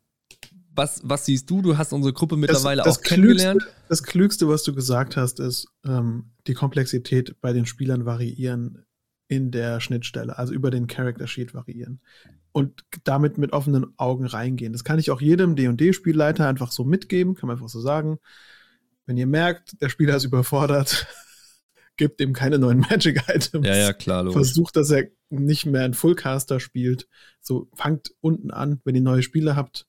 [0.75, 1.61] Was, was siehst du?
[1.61, 3.61] Du hast unsere Gruppe mittlerweile das auch kennengelernt.
[3.61, 8.85] Klügste, das Klügste, was du gesagt hast, ist, ähm, die Komplexität bei den Spielern variieren
[9.27, 12.01] in der Schnittstelle, also über den Character Sheet variieren.
[12.51, 14.71] Und damit mit offenen Augen reingehen.
[14.73, 18.19] Das kann ich auch jedem D&D-Spielleiter einfach so mitgeben, kann man einfach so sagen.
[19.05, 21.07] Wenn ihr merkt, der Spieler ist überfordert,
[21.97, 23.65] gebt ihm keine neuen Magic-Items.
[23.65, 24.35] Ja, ja, klar, logisch.
[24.35, 27.07] Versucht, dass er nicht mehr einen Fullcaster spielt.
[27.41, 29.87] So, fangt unten an, wenn ihr neue Spieler habt.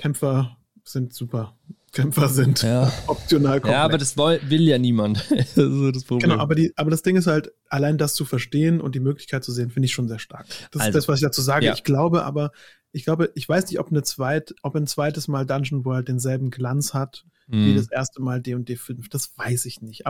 [0.00, 1.56] Kämpfer sind super.
[1.92, 2.90] Kämpfer sind Ja.
[3.06, 3.72] optional komplex.
[3.76, 5.18] Ja, aber das will, ja niemand.
[5.30, 6.30] das ist so das Problem.
[6.30, 9.42] Genau, aber, die, aber das Ding ist halt, allein das zu verstehen und die Möglichkeit
[9.44, 10.46] zu sehen, finde ich schon sehr stark.
[10.70, 11.66] Das Also, ist das, was ich dazu sage.
[11.66, 11.74] ja.
[11.74, 12.52] Ich glaube aber,
[12.92, 16.50] ich glaube, ich weiß nicht, ob, eine zweit, ob ein zweites Mal Dungeon World denselben
[16.50, 17.76] Glanz hat wie Mhm.
[17.76, 19.08] das erste Mal D&D 5.
[19.08, 20.04] Das weiß ich nicht.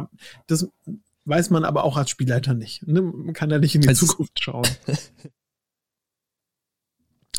[0.47, 0.69] Das,
[1.25, 2.87] weiß man aber auch als Spielleiter nicht.
[2.87, 3.03] Ne?
[3.03, 4.67] Man kann ja nicht in die also, Zukunft schauen.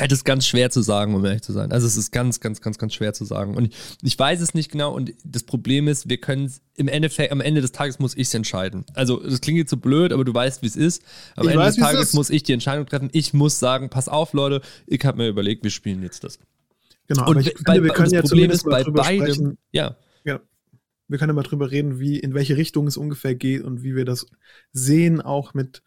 [0.08, 1.72] Es ist ganz schwer zu sagen, um ehrlich zu sein.
[1.72, 3.56] Also es ist ganz, ganz, ganz, ganz schwer zu sagen.
[3.56, 4.94] Und ich weiß es nicht genau.
[4.94, 8.28] Und das Problem ist, wir können es im Endeffekt, am Ende des Tages muss ich
[8.28, 8.86] es entscheiden.
[8.94, 11.04] Also das klingt jetzt so blöd, aber du weißt, wie es ist.
[11.36, 13.10] Am ich Ende weiß, des Tages muss ich die Entscheidung treffen.
[13.12, 16.40] Ich muss sagen, pass auf, Leute, ich habe mir überlegt, wir spielen jetzt das.
[17.08, 19.58] Genau, und ich finde, wir können ja Problem ist bei beidem, sprechen.
[19.72, 19.98] ja.
[20.26, 20.40] ja.
[21.08, 24.06] Wir können immer drüber reden, wie, in welche Richtung es ungefähr geht und wie wir
[24.06, 24.26] das
[24.72, 25.84] sehen, auch mit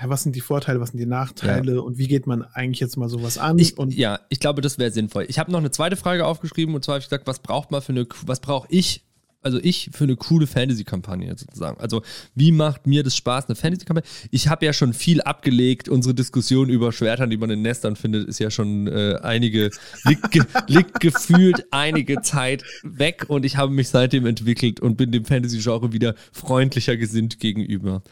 [0.00, 1.80] ja, was sind die Vorteile, was sind die Nachteile ja.
[1.80, 3.58] und wie geht man eigentlich jetzt mal sowas an?
[3.58, 5.26] Ich, und ja, ich glaube, das wäre sinnvoll.
[5.28, 7.82] Ich habe noch eine zweite Frage aufgeschrieben und zwar habe ich gesagt, was braucht man
[7.82, 9.04] für eine, was brauche ich
[9.42, 11.80] also ich für eine coole Fantasy-Kampagne sozusagen.
[11.80, 12.02] Also
[12.34, 14.08] wie macht mir das Spaß, eine Fantasy-Kampagne?
[14.30, 15.88] Ich habe ja schon viel abgelegt.
[15.88, 19.70] Unsere Diskussion über Schwertern, die man in Nestern findet, ist ja schon äh, einige,
[20.04, 25.10] liegt, ge, liegt gefühlt einige Zeit weg und ich habe mich seitdem entwickelt und bin
[25.12, 28.02] dem Fantasy-Genre wieder freundlicher gesinnt gegenüber.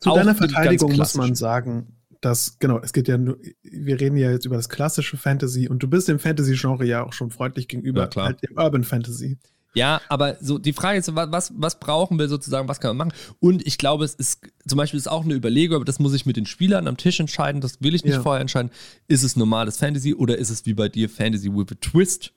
[0.00, 4.16] Zu Auch deiner Verteidigung muss man sagen, dass, genau, es geht ja nur, wir reden
[4.16, 7.68] ja jetzt über das klassische Fantasy und du bist dem Fantasy-Genre ja auch schon freundlich
[7.68, 9.38] gegenüber, ja, halt dem Urban Fantasy.
[9.74, 13.18] Ja, aber so die Frage ist, was, was brauchen wir sozusagen, was kann man machen?
[13.38, 16.26] Und ich glaube, es ist zum Beispiel ist auch eine Überlegung, aber das muss ich
[16.26, 18.22] mit den Spielern am Tisch entscheiden, das will ich nicht ja.
[18.22, 18.70] vorher entscheiden.
[19.08, 22.32] Ist es normales Fantasy oder ist es wie bei dir Fantasy with a Twist?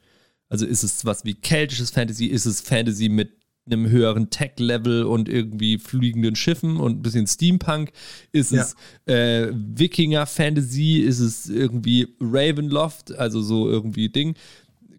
[0.49, 2.25] Also ist es was wie keltisches Fantasy?
[2.25, 3.31] Ist es Fantasy mit
[3.65, 7.91] einem höheren Tech-Level und irgendwie fliegenden Schiffen und ein bisschen Steampunk?
[8.33, 8.61] Ist ja.
[8.61, 8.75] es
[9.05, 10.97] äh, Wikinger-Fantasy?
[10.97, 13.13] Ist es irgendwie Ravenloft?
[13.15, 14.35] Also so irgendwie Ding.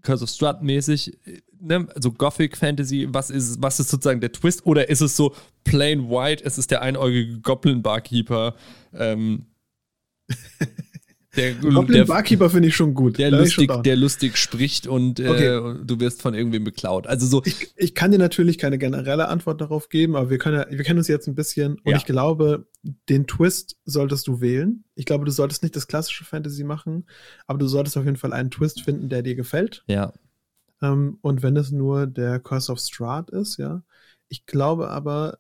[0.00, 1.12] Curse of Strut mäßig
[1.62, 4.66] ne, so Gothic Fantasy, was ist, was ist sozusagen der Twist?
[4.66, 5.34] Oder ist es so
[5.64, 8.54] plain white, es ist der einäugige Goblin Barkeeper?
[8.92, 9.46] Ähm,
[11.36, 13.18] der, Goblin der, Barkeeper finde ich schon gut.
[13.18, 15.80] Der lustig, der lustig spricht und äh, okay.
[15.84, 17.06] du wirst von irgendwem beklaut.
[17.06, 17.42] Also so.
[17.44, 20.98] Ich, ich, kann dir natürlich keine generelle Antwort darauf geben, aber wir können, wir kennen
[20.98, 21.96] uns jetzt ein bisschen und ja.
[21.96, 22.66] ich glaube,
[23.08, 24.84] den Twist solltest du wählen.
[24.94, 27.06] Ich glaube, du solltest nicht das klassische Fantasy machen,
[27.46, 29.84] aber du solltest auf jeden Fall einen Twist finden, der dir gefällt.
[29.86, 30.12] Ja.
[30.82, 33.82] Ähm, und wenn es nur der Curse of Strahd ist, ja.
[34.28, 35.38] Ich glaube aber,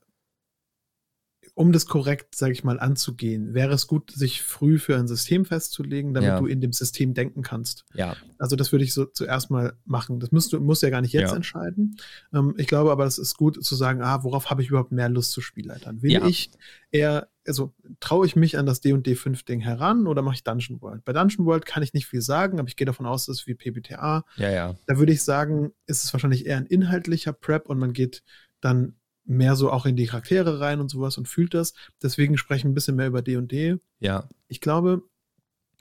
[1.54, 5.44] um das korrekt, sage ich mal, anzugehen, wäre es gut, sich früh für ein System
[5.44, 6.40] festzulegen, damit ja.
[6.40, 7.84] du in dem System denken kannst.
[7.94, 8.16] Ja.
[8.38, 10.20] Also das würde ich so zuerst mal machen.
[10.20, 11.36] Das musst du musst ja gar nicht jetzt ja.
[11.36, 11.96] entscheiden.
[12.32, 15.08] Ähm, ich glaube aber, es ist gut zu sagen, ah, worauf habe ich überhaupt mehr
[15.08, 16.00] Lust zu Spielleitern?
[16.00, 16.26] Will ja.
[16.26, 16.50] ich
[16.90, 20.80] eher also traue ich mich an das D&D 5 Ding heran oder mache ich Dungeon
[20.80, 21.04] World?
[21.04, 23.46] Bei Dungeon World kann ich nicht viel sagen, aber ich gehe davon aus, es ist
[23.46, 24.24] wie PBTA.
[24.36, 24.76] Ja, ja.
[24.86, 28.22] Da würde ich sagen, ist es wahrscheinlich eher ein inhaltlicher Prep und man geht
[28.60, 31.74] dann mehr so auch in die Charaktere rein und sowas und fühlt das.
[32.02, 33.76] Deswegen spreche ich ein bisschen mehr über D&D.
[34.00, 34.28] Ja.
[34.48, 35.02] Ich glaube,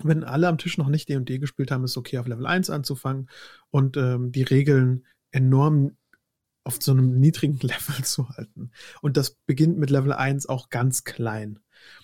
[0.04, 2.70] wenn alle am Tisch noch nicht D&D gespielt haben, ist es okay, auf Level 1
[2.70, 3.30] anzufangen
[3.70, 5.98] und ähm, die Regeln enorm
[6.64, 8.72] auf so einem niedrigen Level zu halten.
[9.02, 11.60] Und das beginnt mit Level 1 auch ganz klein.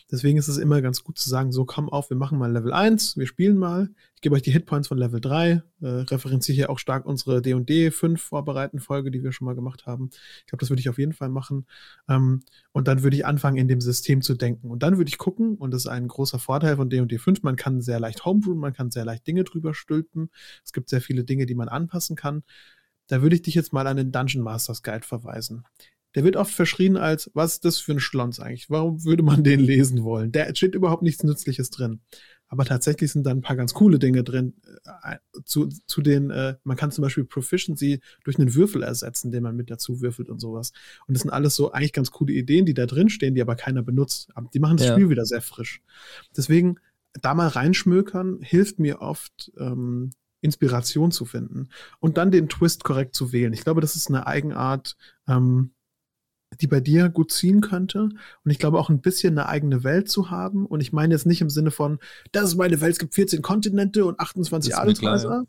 [0.10, 2.72] Deswegen ist es immer ganz gut zu sagen, so komm auf, wir machen mal Level
[2.72, 3.90] 1, wir spielen mal.
[4.16, 7.92] Ich gebe euch die Hitpoints von Level 3, äh, referenziere hier auch stark unsere D&D
[7.92, 10.10] 5 vorbereiten Folge, die wir schon mal gemacht haben.
[10.40, 11.68] Ich glaube, das würde ich auf jeden Fall machen.
[12.08, 14.72] Ähm, und dann würde ich anfangen, in dem System zu denken.
[14.72, 17.58] Und dann würde ich gucken, und das ist ein großer Vorteil von D&D 5, man
[17.58, 20.30] kann sehr leicht homebrewen, man kann sehr leicht Dinge drüber stülpen.
[20.64, 22.44] Es gibt sehr viele Dinge, die man anpassen kann.
[23.08, 25.64] Da würde ich dich jetzt mal an den Dungeon Masters Guide verweisen.
[26.16, 28.70] Der wird oft verschrien als, was ist das für ein Schlons eigentlich?
[28.70, 30.32] Warum würde man den lesen wollen?
[30.32, 32.02] Da steht überhaupt nichts Nützliches drin.
[32.50, 34.54] Aber tatsächlich sind da ein paar ganz coole Dinge drin.
[35.04, 39.44] Äh, zu, zu den, äh, man kann zum Beispiel Proficiency durch einen Würfel ersetzen, den
[39.44, 40.72] man mit dazu würfelt und sowas.
[41.08, 43.56] Und das sind alles so eigentlich ganz coole Ideen, die da drin stehen, die aber
[43.56, 44.30] keiner benutzt.
[44.54, 44.94] Die machen das ja.
[44.94, 45.82] Spiel wieder sehr frisch.
[46.36, 46.80] Deswegen,
[47.22, 51.70] da mal reinschmökern, hilft mir oft, ähm, Inspiration zu finden
[52.00, 53.54] und dann den Twist korrekt zu wählen.
[53.54, 54.96] Ich glaube, das ist eine Eigenart,
[55.28, 55.72] ähm,
[56.62, 58.04] die bei dir gut ziehen könnte.
[58.04, 60.66] Und ich glaube auch ein bisschen eine eigene Welt zu haben.
[60.66, 62.00] Und ich meine jetzt nicht im Sinne von,
[62.32, 65.46] das ist meine Welt, es gibt 14 Kontinente und 28 Adelshäuser.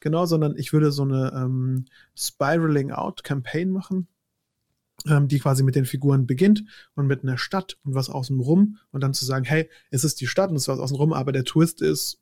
[0.00, 1.84] Genau, sondern ich würde so eine ähm,
[2.16, 4.08] Spiraling Out Campaign machen,
[5.06, 6.64] ähm, die quasi mit den Figuren beginnt
[6.94, 10.20] und mit einer Stadt und was außen rum und dann zu sagen, hey, es ist
[10.20, 12.20] die Stadt und es ist was außen rum, aber der Twist ist,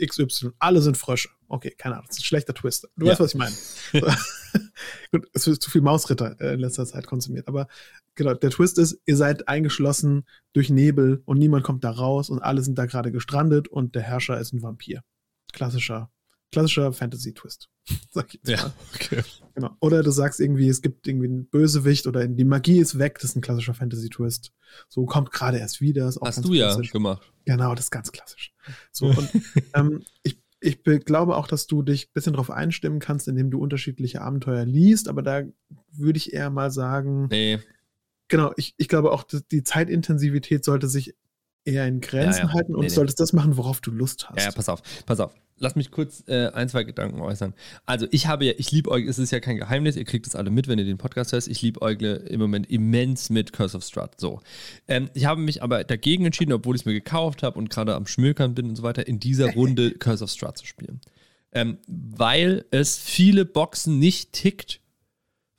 [0.00, 1.30] XY, alle sind Frösche.
[1.48, 2.88] Okay, keine Ahnung, das ist ein schlechter Twist.
[2.96, 3.12] Du ja.
[3.12, 3.54] weißt, was ich meine.
[5.12, 7.68] Gut, es wird zu viel Mausritter äh, in letzter Zeit konsumiert, aber
[8.14, 12.40] genau, der Twist ist, ihr seid eingeschlossen durch Nebel und niemand kommt da raus und
[12.40, 15.02] alle sind da gerade gestrandet und der Herrscher ist ein Vampir.
[15.52, 16.10] Klassischer,
[16.52, 17.70] klassischer Fantasy-Twist.
[18.10, 19.22] Sag ich jetzt ja, okay.
[19.54, 19.70] Genau.
[19.80, 23.30] Oder du sagst irgendwie, es gibt irgendwie einen Bösewicht oder die Magie ist weg, das
[23.30, 24.52] ist ein klassischer Fantasy-Twist.
[24.88, 26.06] So kommt gerade erst wieder.
[26.06, 26.86] Hast du klassisch.
[26.88, 27.32] ja gemacht.
[27.46, 28.52] Genau, das ist ganz klassisch.
[28.92, 29.30] So, und
[29.74, 33.60] ähm, ich, ich glaube auch, dass du dich ein bisschen darauf einstimmen kannst, indem du
[33.60, 35.42] unterschiedliche Abenteuer liest, aber da
[35.92, 37.58] würde ich eher mal sagen, nee.
[38.28, 41.14] genau, ich, ich glaube auch, die Zeitintensivität sollte sich
[41.64, 42.52] eher in Grenzen Ja, ja.
[42.54, 42.94] halten und Nee, nee.
[42.94, 44.38] solltest das machen, worauf du Lust hast.
[44.38, 45.34] Ja, ja, pass auf, pass auf.
[45.60, 47.52] Lass mich kurz äh, ein, zwei Gedanken äußern.
[47.84, 50.50] Also ich habe ja, ich liebäugle, es ist ja kein Geheimnis, ihr kriegt es alle
[50.50, 54.20] mit, wenn ihr den Podcast hört, ich liebäugle im Moment immens mit Curse of Strut.
[54.20, 54.40] So.
[54.86, 57.96] Ähm, ich habe mich aber dagegen entschieden, obwohl ich es mir gekauft habe und gerade
[57.96, 61.00] am Schmökern bin und so weiter, in dieser Runde Curse of Strut zu spielen.
[61.50, 64.80] Ähm, weil es viele Boxen nicht tickt,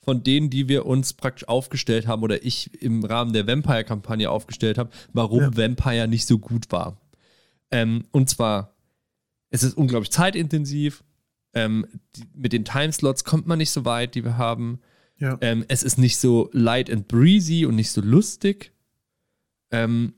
[0.02, 4.78] von denen, die wir uns praktisch aufgestellt haben oder ich im Rahmen der Vampire-Kampagne aufgestellt
[4.78, 5.56] habe, warum Ja.
[5.56, 7.00] Vampire nicht so gut war.
[7.70, 8.74] Ähm, und zwar,
[9.50, 11.04] es ist unglaublich zeitintensiv.
[11.52, 11.86] Ähm,
[12.16, 14.80] die, mit den Timeslots kommt man nicht so weit, die wir haben.
[15.18, 15.36] Ja.
[15.42, 18.72] Ähm, es ist nicht so light and breezy und nicht so lustig.
[19.70, 20.14] Ähm,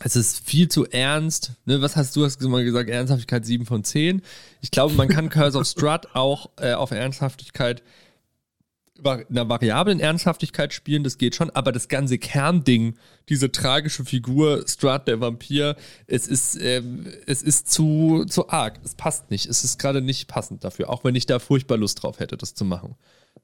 [0.00, 1.52] es ist viel zu ernst.
[1.64, 2.90] Ne, was hast du hast mal gesagt?
[2.90, 4.22] Ernsthaftigkeit 7 von 10.
[4.60, 7.82] Ich glaube, man kann Curse of Strut auch äh, auf Ernsthaftigkeit
[9.04, 12.94] einer variablen Ernsthaftigkeit spielen, das geht schon, aber das ganze Kernding,
[13.28, 15.76] diese tragische Figur, Strut, der Vampir,
[16.06, 18.80] es ist, ähm, es ist zu, zu arg.
[18.84, 19.46] Es passt nicht.
[19.46, 22.54] Es ist gerade nicht passend dafür, auch wenn ich da furchtbar Lust drauf hätte, das
[22.54, 22.94] zu machen.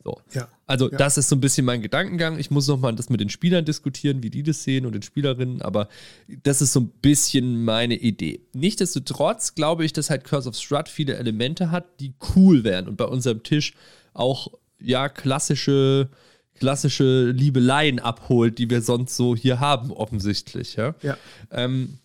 [0.03, 0.21] So.
[0.33, 0.49] Ja.
[0.67, 0.99] Also, Ja.
[0.99, 2.39] das ist so ein bisschen mein Gedankengang.
[2.39, 5.63] Ich muss nochmal das mit den Spielern diskutieren, wie die das sehen und den Spielerinnen,
[5.63, 5.89] aber
[6.43, 8.41] das ist so ein bisschen meine Idee.
[8.53, 12.97] Nichtsdestotrotz glaube ich, dass halt Curse of Strut viele Elemente hat, die cool wären und
[12.97, 13.75] bei unserem Tisch
[14.13, 14.49] auch,
[14.81, 16.09] ja, klassische,
[16.55, 20.95] klassische Liebeleien abholt, die wir sonst so hier haben, offensichtlich, ja.
[21.03, 21.17] Ja.
[21.51, 21.99] Ähm,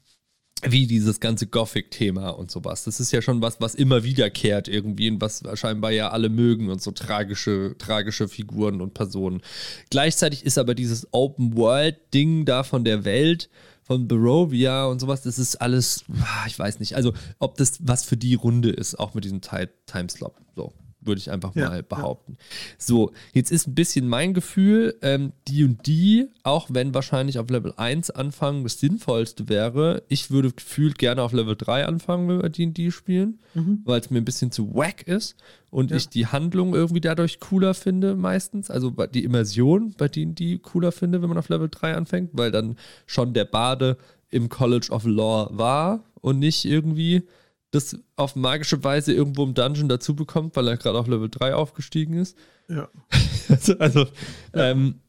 [0.61, 2.83] wie dieses ganze Gothic-Thema und sowas.
[2.83, 6.69] Das ist ja schon was, was immer wiederkehrt irgendwie und was scheinbar ja alle mögen
[6.69, 9.41] und so tragische, tragische Figuren und Personen.
[9.89, 13.49] Gleichzeitig ist aber dieses Open-World-Ding da von der Welt,
[13.83, 18.03] von Barovia und sowas, das ist alles, ah, ich weiß nicht, also ob das was
[18.03, 20.33] für die Runde ist, auch mit diesem Ti- Timeslot.
[20.57, 21.81] So, würde ich einfach Ja, mal ja.
[21.81, 22.37] behaupten.
[22.77, 27.49] So, jetzt ist ein bisschen mein Gefühl, ähm, die und die, auch wenn wahrscheinlich auf
[27.49, 32.41] Level 1 anfangen das Sinnvollste wäre, ich würde gefühlt gerne auf Level 3 anfangen, wenn
[32.41, 33.39] wir die und die spielen,
[33.85, 35.35] weil es mir ein bisschen zu wack ist
[35.69, 35.97] und Ja.
[35.97, 40.57] ich die Handlung irgendwie dadurch cooler finde meistens, also die Immersion bei die und die
[40.59, 42.75] cooler finde, wenn man auf Level 3 anfängt, weil dann
[43.05, 43.97] schon der Bade
[44.31, 47.23] im College of Law war und nicht irgendwie
[47.71, 51.53] das auf magische Weise irgendwo im Dungeon dazu bekommt, weil er gerade auf Level 3
[51.53, 52.37] aufgestiegen ist.
[52.67, 52.89] Ja.
[53.49, 54.05] Also, also
[54.53, 54.99] ähm,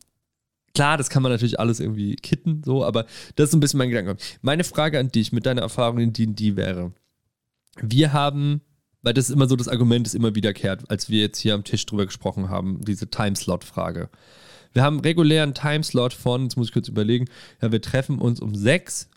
[0.74, 3.04] klar, das kann man natürlich alles irgendwie kitten, so, aber
[3.36, 4.16] das ist ein bisschen mein Gedanke.
[4.40, 6.94] Meine Frage an dich mit deiner Erfahrung in D&D wäre,
[7.82, 8.62] wir haben,
[9.02, 11.64] weil das ist immer so das Argument, ist immer wiederkehrt, als wir jetzt hier am
[11.64, 14.08] Tisch drüber gesprochen haben, diese Timeslot-Frage.
[14.72, 17.26] Wir haben regulären Timeslot von, jetzt muss ich kurz überlegen,
[17.60, 19.09] ja, wir treffen uns um sechs,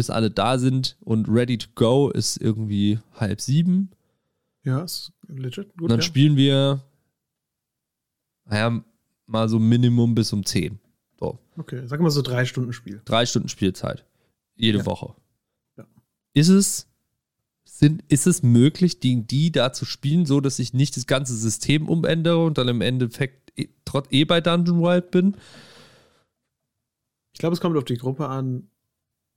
[0.00, 3.90] bis alle da sind und ready to go ist irgendwie halb sieben.
[4.64, 5.74] Ja, ist legit.
[5.74, 6.02] Gut, Und dann ja.
[6.06, 6.80] spielen wir,
[8.46, 8.82] naja,
[9.26, 10.78] mal so Minimum bis um 10.
[11.18, 13.02] So, Okay, sag mal so drei Stunden Spiel.
[13.04, 14.06] drei Stunden Spielzeit.
[14.56, 14.86] Jede Ja.
[14.86, 15.14] Woche.
[15.76, 15.86] Ja.
[16.32, 16.86] Ist es,
[17.64, 21.36] sind, ist es möglich, die, die da zu spielen, so dass ich nicht das ganze
[21.36, 25.36] System umändere und dann im Endeffekt eh, trotz eh bei Dungeon Wild bin?
[27.34, 28.66] Ich glaube, es kommt auf die Gruppe an.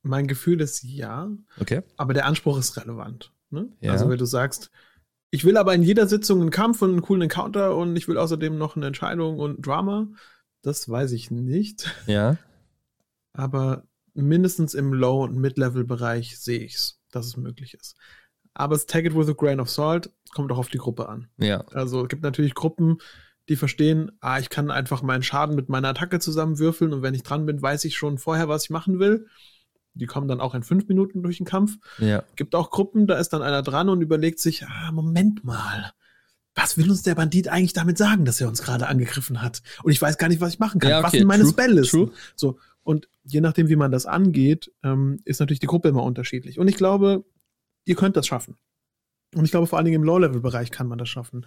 [0.04, 1.82] Mein Gefühl ist ja, Okay.
[1.97, 3.32] aber der Anspruch ist relevant.
[3.49, 3.70] Ne?
[3.80, 3.93] Ja.
[3.93, 4.70] Also, wenn du sagst,
[5.32, 8.18] ich will aber in jeder Sitzung einen Kampf und einen coolen Encounter und ich will
[8.18, 10.08] außerdem noch eine Entscheidung und Drama,
[10.62, 11.89] das weiß ich nicht.
[12.06, 12.38] Ja.
[13.34, 13.84] Aber
[14.14, 17.95] mindestens im Low- und Mid-Level-Bereich sehe ich es, dass es möglich ist.
[18.54, 21.28] Aber es take it with a grain of salt, kommt auch auf die Gruppe an.
[21.38, 21.62] Ja.
[21.74, 22.99] Also es gibt natürlich Gruppen,
[23.49, 27.24] die verstehen, ah, ich kann einfach meinen Schaden mit meiner Attacke zusammenwürfeln und wenn ich
[27.24, 29.28] dran bin, weiß ich schon vorher, was ich machen will.
[29.96, 31.78] Die kommen dann auch in fünf Minuten durch den Kampf.
[32.00, 32.24] Ja.
[32.36, 35.94] Gibt auch Gruppen, da ist dann einer dran und überlegt sich, ah, Moment mal.
[36.56, 39.62] Was will uns der Bandit eigentlich damit sagen, dass er uns gerade angegriffen hat?
[39.84, 40.91] Und ich weiß gar nicht, was ich machen kann.
[40.91, 42.12] Ja, was okay, sind meine Spelllisten?
[42.36, 42.60] So.
[42.84, 46.60] Und je nachdem, wie man das angeht, ähm, ist natürlich die Gruppe immer unterschiedlich.
[46.60, 47.24] Und ich glaube,
[47.86, 48.58] ihr könnt das schaffen.
[49.36, 51.46] Und ich glaube, vor allen Dingen im Low-Level-Bereich kann man das schaffen.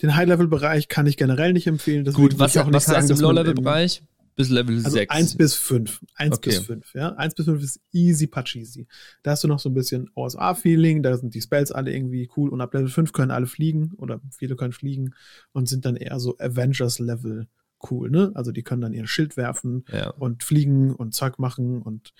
[0.00, 2.04] Den High-Level-Bereich kann ich generell nicht empfehlen.
[2.12, 4.02] Gut, was, auch nicht was heißt im dass man Low-Level-Bereich?
[4.34, 5.14] Bis Level also 6.
[5.14, 6.00] 1 bis 5.
[6.14, 6.50] 1 Okay.
[6.50, 7.14] bis 5, ja.
[7.14, 8.86] 1 bis 5 ist easy patcheasy.
[9.22, 12.48] Da hast du noch so ein bisschen OSA-Feeling, da sind die Spells alle irgendwie cool
[12.48, 15.14] und ab Level 5 können alle fliegen oder viele können fliegen
[15.52, 17.48] und sind dann eher so Avengers-Level
[17.90, 18.32] cool, ne?
[18.34, 20.10] Also die können dann ihr Schild werfen ja.
[20.10, 22.12] und fliegen und Zeug machen und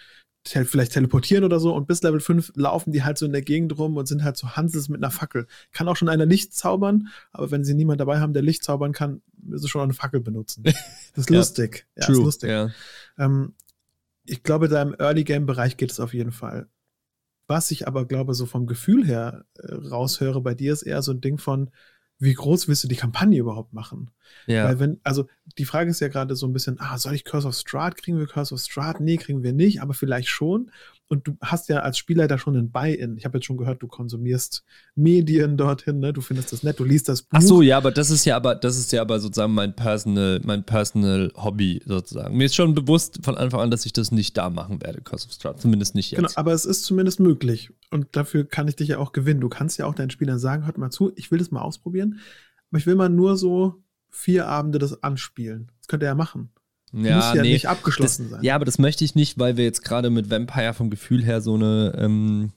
[0.44, 3.78] vielleicht teleportieren oder so und bis Level 5 laufen die halt so in der Gegend
[3.78, 5.46] rum und sind halt so Hansels mit einer Fackel.
[5.72, 8.92] Kann auch schon einer Licht zaubern, aber wenn sie niemand dabei haben, der Licht zaubern
[8.92, 10.64] kann, müssen sie schon eine Fackel benutzen.
[11.14, 11.36] Das ist Ja.
[11.36, 11.86] lustig.
[11.96, 12.16] Ja, True.
[12.16, 12.50] ist lustig.
[12.50, 12.70] Ja.
[13.18, 13.54] Ähm,
[14.24, 16.68] ich glaube, da im Early Game Bereich geht es auf jeden Fall.
[17.48, 21.12] Was ich aber glaube, so vom Gefühl her äh, raushöre bei dir, ist eher so
[21.12, 21.70] ein Ding von,
[22.22, 24.10] wie groß willst du die Kampagne überhaupt machen?
[24.46, 24.64] Ja.
[24.64, 25.26] Weil wenn, also
[25.58, 27.96] die Frage ist ja gerade so ein bisschen, ah, soll ich Curse of Strahd?
[27.96, 29.00] Kriegen wir Curse of Strahd?
[29.00, 30.70] Nee, kriegen wir nicht, aber vielleicht schon.
[31.08, 33.18] Und du hast ja als Spielleiter schon ein Buy-in.
[33.18, 36.12] Ich habe jetzt schon gehört, du konsumierst Medien dorthin, ne?
[36.12, 37.38] Du findest das nett, du liest das Buch.
[37.38, 40.40] Ach so, ja, aber das ist ja aber, das ist ja aber sozusagen mein personal,
[40.44, 42.36] mein personal Hobby sozusagen.
[42.36, 45.26] Mir ist schon bewusst von Anfang an, dass ich das nicht da machen werde, Curse
[45.26, 45.60] of Strahd.
[45.60, 46.18] Zumindest nicht jetzt.
[46.18, 47.70] Genau, aber es ist zumindest möglich.
[47.90, 49.40] Und dafür kann ich dich ja auch gewinnen.
[49.40, 52.20] Du kannst ja auch deinen Spielern sagen, hört mal zu, ich will das mal ausprobieren,
[52.70, 55.70] aber ich will mal nur so vier Abende das anspielen.
[55.78, 56.51] Das könnt ihr ja machen.
[56.92, 58.44] Ja, muss ja nee, nicht abgeschlossen das, sein.
[58.44, 61.40] Ja, aber das möchte ich nicht, weil wir jetzt gerade mit Vampire vom Gefühl her
[61.40, 62.52] so eine, ähm,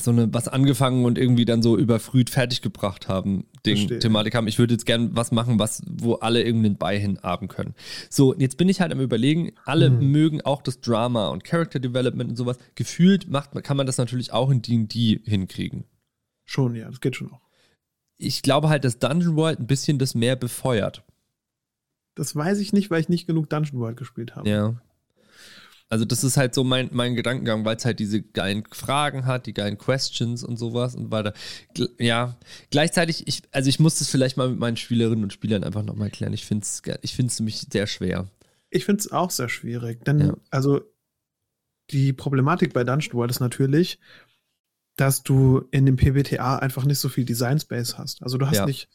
[0.00, 4.00] so eine was angefangen und irgendwie dann so überfrüht fertiggebracht haben, Ding.
[4.00, 4.48] Thematik haben.
[4.48, 7.74] Ich würde jetzt gern was machen, was, wo alle irgendeinen Buy hin haben können.
[8.08, 10.10] So, jetzt bin ich halt am überlegen, alle Mhm.
[10.10, 12.56] mögen auch das Drama und Character Development und sowas.
[12.74, 15.84] Gefühlt macht, kann man das natürlich auch in D&D hinkriegen.
[16.46, 17.40] Schon, ja, das geht schon auch.
[18.16, 21.04] Ich glaube halt, dass Dungeon World ein bisschen das mehr befeuert.
[22.18, 24.48] Das weiß ich nicht, weil ich nicht genug Dungeon World gespielt habe.
[24.48, 24.74] Ja.
[25.90, 29.46] Also das ist halt so mein, mein Gedankengang, weil es halt diese geilen Fragen hat,
[29.46, 31.32] die geilen Questions und sowas und weiter.
[31.72, 32.36] Gl ja,
[32.70, 36.10] gleichzeitig, ich, also ich muss das vielleicht mal mit meinen Spielerinnen und Spielern einfach nochmal
[36.10, 36.34] klären.
[36.34, 38.26] Ich finde es ich find's nämlich sehr schwer.
[38.68, 40.36] Ich finde es auch sehr schwierig, denn Ja.
[40.50, 40.82] also
[41.90, 43.98] die Problematik bei Dungeon World ist natürlich,
[44.96, 48.22] dass du in dem PBTA einfach nicht so viel Design Space hast.
[48.22, 48.66] Also du hast Ja.
[48.66, 48.88] nicht,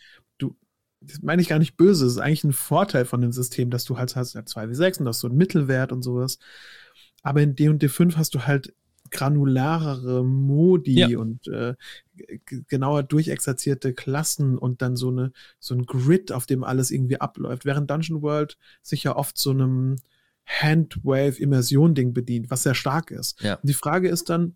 [1.05, 3.85] das meine ich gar nicht böse, es ist eigentlich ein Vorteil von dem System, dass
[3.85, 6.39] du halt hast ja 2W6 und das so einen Mittelwert und sowas.
[7.21, 8.73] Aber in D&D 5 hast du halt
[9.11, 11.19] granularere Modi Ja.
[11.19, 11.75] und äh,
[12.67, 17.63] genauer durchexerzierte Klassen und dann so eine so ein Grid, auf dem alles irgendwie abläuft.
[17.65, 19.97] Während Dungeon World sich ja oft so einem
[20.45, 23.41] Handwave-Immersion-Ding bedient, was sehr stark ist.
[23.41, 23.55] Ja.
[23.55, 24.55] Und die Frage ist dann,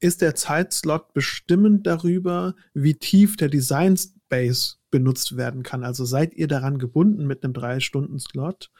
[0.00, 5.84] ist der Zeitslot bestimmend darüber, wie tief der Design Space benutzt werden kann?
[5.84, 8.70] Also seid ihr daran gebunden, mit einem drei Stunden Slot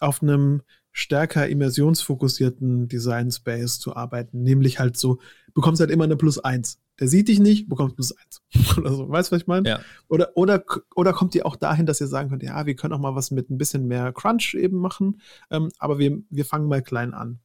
[0.00, 0.62] auf einem
[0.92, 5.18] stärker immersionsfokussierten Design Space zu arbeiten, nämlich halt so,
[5.54, 6.80] bekommst halt immer eine Plus eins.
[6.98, 8.42] Der sieht dich nicht, bekommst Plus eins.
[8.78, 9.08] Oder so.
[9.08, 9.68] Weißt du, was ich meine?
[9.68, 9.80] Ja.
[10.08, 10.64] Oder, oder,
[10.96, 13.30] oder kommt ihr auch dahin, dass ihr sagen könnt, ja, wir können auch mal was
[13.30, 15.20] mit ein bisschen mehr Crunch eben machen,
[15.50, 17.38] ähm, aber wir, wir fangen mal klein an.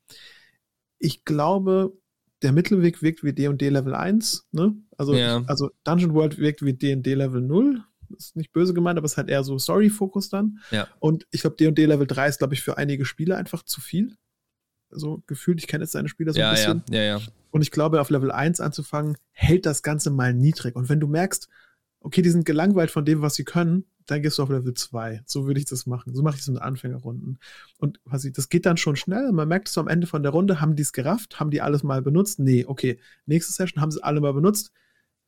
[0.97, 1.93] Ich glaube,
[2.43, 4.75] der Mittelweg wirkt wie D&D Level 1, ne?
[4.97, 5.43] Also, Ja.
[5.47, 7.83] also Dungeon World wirkt wie D&D Level 0.
[8.17, 10.59] Ist nicht böse gemeint, aber es ist halt eher so Story-Fokus dann.
[10.71, 10.87] Ja.
[10.99, 14.15] Und ich glaube, D&D Level 3 ist, glaube ich, für einige Spieler einfach zu viel.
[14.91, 16.83] So gefühlt, ich kenne jetzt seine Spieler so ein Ja, bisschen.
[16.91, 17.21] ja, ja, ja.
[17.49, 20.75] Und ich glaube, auf Level 1 anzufangen, hält das Ganze mal niedrig.
[20.75, 21.49] Und wenn du merkst,
[22.01, 25.21] okay, die sind gelangweilt von dem, was sie können, dann gehst du auf Level 2.
[25.25, 26.13] So würde ich das machen.
[26.15, 27.39] So mache ich es in Anfängerrunden.
[27.77, 29.31] Und quasi, das geht dann schon schnell.
[29.31, 31.39] Man merkt so am Ende von der Runde, haben die es gerafft?
[31.39, 32.39] Haben die alles mal benutzt?
[32.39, 32.99] Nee, okay.
[33.25, 34.71] Nächste Session haben sie alle mal benutzt.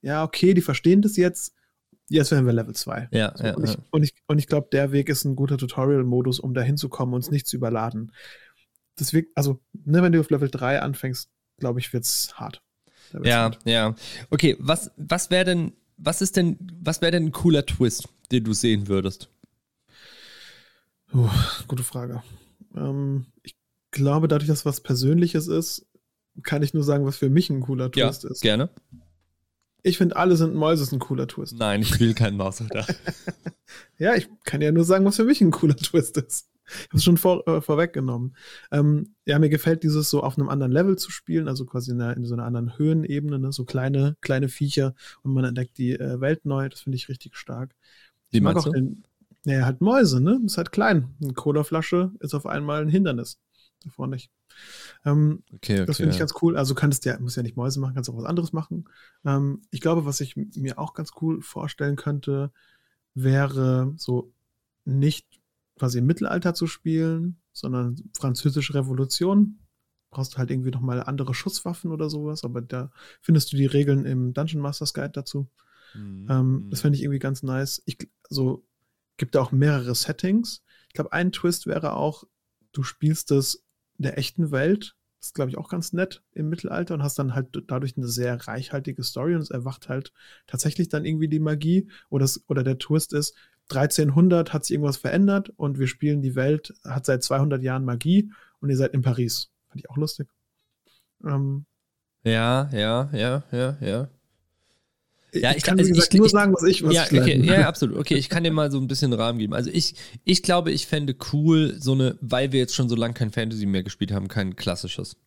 [0.02, 1.54] Ja, okay, die verstehen das jetzt.
[2.08, 3.10] Jetzt werden wir Level 2.
[3.12, 3.80] Ja, So, ja, und, ich, ja.
[3.90, 7.20] und, ich, und ich glaube, der Weg ist ein guter Tutorial-Modus, um da hinzukommen und
[7.20, 8.12] uns nicht zu überladen.
[8.98, 12.62] Das wirkt, also, ne, wenn du auf Level 3 anfängst, glaube ich, wird's hart.
[13.12, 13.60] Da wird's Ja, hart.
[13.66, 13.96] ja.
[14.30, 18.44] Okay, was, was wäre denn, was ist denn, was wäre denn ein cooler Twist, den
[18.44, 19.30] du sehen würdest?
[21.08, 21.30] Puh,
[21.68, 22.24] gute Frage.
[22.76, 23.56] Ähm, ich
[23.92, 25.86] glaube, dadurch, dass was Persönliches ist,
[26.44, 28.42] kann ich nur sagen, was für mich ein cooler Twist ja, ist.
[28.42, 28.70] gerne.
[29.84, 31.54] Ich finde, alle sind Mäuse ist ein cooler Twist.
[31.58, 32.86] Nein, ich will keinen Mausalter.
[33.98, 36.48] Ja, ich kann ja nur sagen, was für mich ein cooler Twist ist.
[36.68, 38.36] Ich habe es schon vor, äh, vorweggenommen.
[38.72, 42.02] Ähm, ja, mir gefällt dieses so auf einem anderen Level zu spielen, also quasi in,
[42.02, 43.52] einer, in so einer anderen Höhenebene, ne?
[43.52, 46.70] so kleine, kleine Viecher und man entdeckt die äh, Welt neu.
[46.70, 47.76] Das finde ich richtig stark.
[48.32, 49.04] Wie Ich mag auch den,
[49.44, 50.42] naja, halt Mäuse, ne?
[50.46, 51.16] Ist halt klein.
[51.22, 53.40] Eine Colaflasche ist auf einmal ein Hindernis.
[53.84, 54.32] Davor nicht.
[55.06, 55.86] Ähm, Okay, okay.
[55.86, 56.58] das finde ich ganz cool.
[56.58, 58.86] Also könntest ja, muss ja nicht Mäuse machen, kannst auch was anderes machen.
[59.24, 62.52] Ähm, ich glaube, was ich mir auch ganz cool vorstellen könnte,
[63.14, 64.34] wäre so
[64.86, 65.28] nicht
[65.78, 69.60] quasi im Mittelalter zu spielen, sondern französische Revolution.
[70.10, 74.06] Brauchst du halt irgendwie nochmal andere Schusswaffen oder sowas, aber da findest du die Regeln
[74.06, 75.50] im Dungeon Masters Guide dazu.
[75.94, 76.28] Mhm.
[76.30, 77.82] Ähm, das fände ich irgendwie ganz nice.
[77.86, 77.98] Ich,
[78.30, 78.66] also
[79.18, 80.64] gibt da auch mehrere Settings.
[80.88, 82.24] Ich glaube, ein Twist wäre auch,
[82.72, 83.66] du spielst es
[83.98, 84.96] in der echten Welt.
[85.20, 88.08] Das ist, glaube ich, auch ganz nett im Mittelalter und hast dann halt dadurch eine
[88.08, 90.14] sehr reichhaltige Story und es erwacht halt
[90.46, 91.90] tatsächlich dann irgendwie die Magie.
[92.10, 93.36] Oder, es, oder der Twist ist,
[93.70, 98.32] 1300 hat sich irgendwas verändert und wir spielen die Welt, hat seit 200 Jahren Magie
[98.62, 99.50] und ihr seid in Paris.
[99.70, 100.28] Fand ich auch lustig.
[101.26, 101.66] Ähm,
[102.24, 104.10] Ja, ja, ja, ja, ja.
[105.34, 107.20] Ja, ich, ich kann, ich- gesagt, ich- nur ich- sagen, was ich was ja, ich
[107.20, 107.98] okay, ja, absolut.
[107.98, 109.54] Okay, ich kann dir mal so ein bisschen Rahmen geben.
[109.54, 113.14] Also ich, ich glaube, ich fände cool, so eine, weil wir jetzt schon so lange
[113.16, 115.18] kein Fantasy mehr gespielt haben, kein klassisches.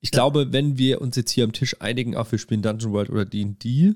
[0.00, 0.12] Ich Ja.
[0.16, 3.24] glaube, wenn wir uns jetzt hier am Tisch einigen, auch wir spielen Dungeon World oder
[3.26, 3.94] D&D,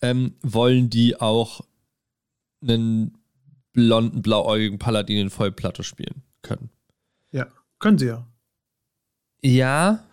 [0.00, 1.62] ähm, wollen die auch
[2.62, 3.18] einen
[3.72, 6.70] blonden, blauäugigen Paladin in Vollplatte spielen können.
[7.30, 7.46] Ja,
[7.78, 8.26] können sie ja.
[9.42, 10.04] Ja.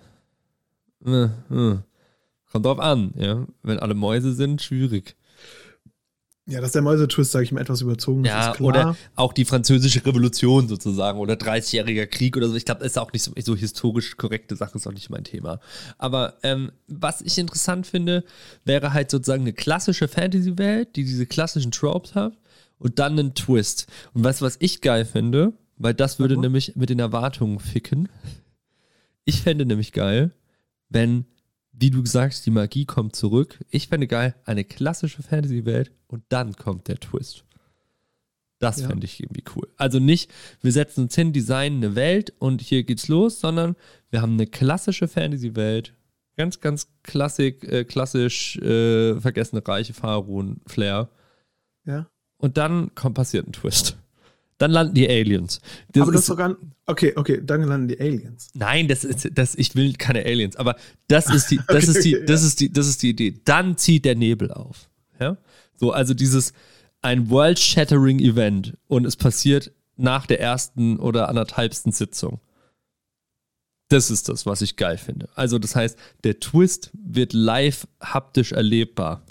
[1.05, 1.77] Äh, äh.
[2.51, 3.45] Kommt drauf an, ja.
[3.61, 5.15] Wenn alle Mäuse sind, schwierig.
[6.49, 8.67] Ja, dass der Mäusetwist, sage ich mal, etwas überzogen Ja, ist klar.
[8.67, 12.55] oder auch die französische Revolution sozusagen oder 30-jähriger Krieg oder so.
[12.55, 15.23] Ich glaube, das ist auch nicht so, so historisch korrekte Sache, ist auch nicht mein
[15.23, 15.59] Thema.
[15.99, 18.23] Aber ähm, was ich interessant finde,
[18.65, 22.33] wäre halt sozusagen eine klassische Fantasy-Welt, die diese klassischen Tropes hat
[22.79, 23.85] und dann einen Twist.
[24.13, 25.53] Und weißt du, was ich geil finde?
[25.77, 26.41] Weil das würde mal.
[26.41, 28.09] nämlich mit den Erwartungen ficken.
[29.23, 30.31] Ich fände nämlich geil,
[30.89, 31.25] wenn,
[31.79, 33.63] wie du sagst, die Magie kommt zurück.
[33.69, 37.45] Ich fände geil, eine klassische Fantasy-Welt und dann kommt der Twist.
[38.59, 38.89] Das Ja.
[38.89, 39.67] fände ich irgendwie cool.
[39.77, 40.29] Also nicht,
[40.61, 43.75] wir setzen uns hin, designen eine Welt und hier geht's los, sondern
[44.09, 45.93] wir haben eine klassische Fantasy-Welt.
[46.35, 51.09] Ganz, ganz klassik, äh, klassisch äh, vergessene reiche Pharaonen-Flair.
[51.85, 52.09] ja.
[52.41, 53.97] Und dann kommt, passiert ein Twist.
[54.59, 55.61] Dann landen die Aliens.
[55.93, 56.55] Das aber das ist- sogar.
[56.85, 58.49] Okay, okay, dann landen die Aliens.
[58.53, 60.75] Nein, das ist das ich will keine Aliens, aber
[61.07, 63.41] das ist die das Okay, ist die das ist die das ist die Idee.
[63.45, 64.89] Dann zieht der Nebel auf,
[65.19, 65.37] ja?
[65.75, 66.53] So also dieses
[67.01, 72.41] ein world shattering Event und es passiert nach der ersten oder anderthalbsten Sitzung.
[73.87, 75.29] Das ist das, was ich geil finde.
[75.35, 79.23] Also das heißt, der Twist wird live haptisch erlebbar.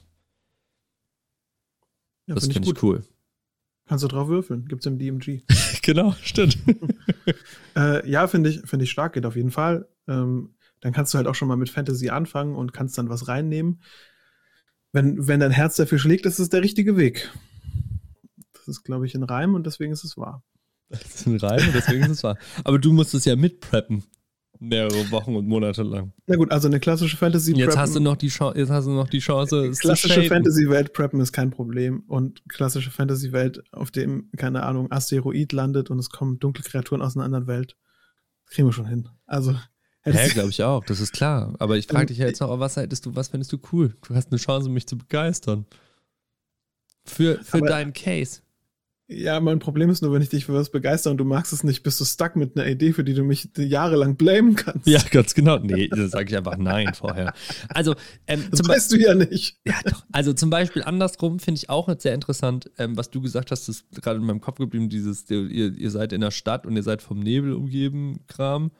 [2.27, 3.05] Ja, das find finde ich cool.
[3.89, 4.67] Kannst du drauf würfeln.
[4.67, 5.41] Gibt's im DMG.
[5.83, 6.59] genau, stimmt.
[7.77, 9.89] äh, ja, finde ich, finde ich stark, geht auf jeden Fall.
[10.07, 13.29] Ähm, dann kannst du halt auch schon mal mit Fantasy anfangen und kannst dann was
[13.29, 13.83] reinnehmen.
[14.93, 17.33] Wenn, wenn dein Herz dafür schlägt, ist es der richtige Weg.
[18.53, 20.45] Das ist, glaube ich, ein Reim und deswegen ist es wahr.
[20.91, 22.39] Das ist ein Reim und deswegen ist es wahr.
[22.65, 24.05] Aber du musst es ja mitpreppen.
[24.61, 26.13] Mehrere Wochen und Monate lang.
[26.27, 28.91] Na gut, also eine klassische Fantasy Jetzt hast du noch die Chance, jetzt hast du
[28.91, 30.25] noch die Chance, es zu klassische.
[30.25, 32.01] Fantasy-Welt preppen ist kein Problem.
[32.09, 37.17] Und klassische Fantasy-Welt, auf dem, keine Ahnung, Asteroid landet und es kommen dunkle Kreaturen aus
[37.17, 37.77] einer anderen Welt.
[38.47, 39.09] Kriegen wir schon hin.
[39.27, 39.55] Also,
[40.03, 41.55] Hä, ich- glaube ich auch, das ist klar.
[41.59, 43.95] Aber ich frage Ähm, dich ja jetzt noch, was hättest du, was findest du cool?
[44.09, 45.67] Du hast eine Chance, mich zu begeistern.
[47.05, 48.41] Für, für Aber- deinen Case.
[49.11, 51.65] Ja, mein Problem ist nur, wenn ich dich für was begeister und du magst es
[51.65, 54.87] nicht, bist du stuck mit einer Idee, für die du mich jahrelang blamen kannst.
[54.87, 55.59] Ja, ganz genau.
[55.59, 57.33] Nee, da sage ich einfach nein vorher.
[57.71, 57.95] Also,
[58.27, 59.61] ähm, Das weißt du ja nicht.
[59.65, 60.05] Ja, doch.
[60.13, 63.91] Also zum Beispiel andersrum finde ich auch sehr interessant, ähm, was du gesagt hast, ist
[63.93, 67.01] gerade in meinem Kopf geblieben, dieses, ihr, ihr seid in der Stadt und ihr seid
[67.01, 68.73] vom Nebel umgeben, Kram.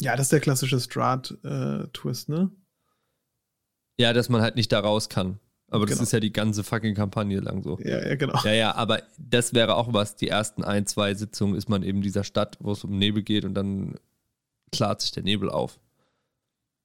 [0.00, 2.52] Ja, das ist der klassische Strat-Twist, ne?
[3.98, 5.40] Ja, dass man halt nicht da raus kann.
[5.70, 6.02] Aber das Genau.
[6.02, 7.78] ist ja die ganze fucking Kampagne lang so.
[7.80, 8.38] Ja, ja, genau.
[8.44, 10.16] Ja, ja, aber das wäre auch was.
[10.16, 13.22] Die ersten ein, zwei Sitzungen ist man eben in dieser Stadt, wo es um Nebel
[13.22, 13.94] geht und dann
[14.72, 15.78] klart sich der Nebel auf.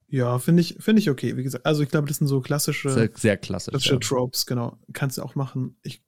[0.08, 1.36] Ja, finde ich, finde ich okay.
[1.36, 3.72] Wie gesagt, also ich glaube, das sind so klassische, Sehr, sehr klassisch.
[3.72, 3.98] klassische Ja.
[4.00, 4.78] Tropes, genau.
[4.92, 5.76] Kannst du auch machen.
[5.82, 6.00] Ich,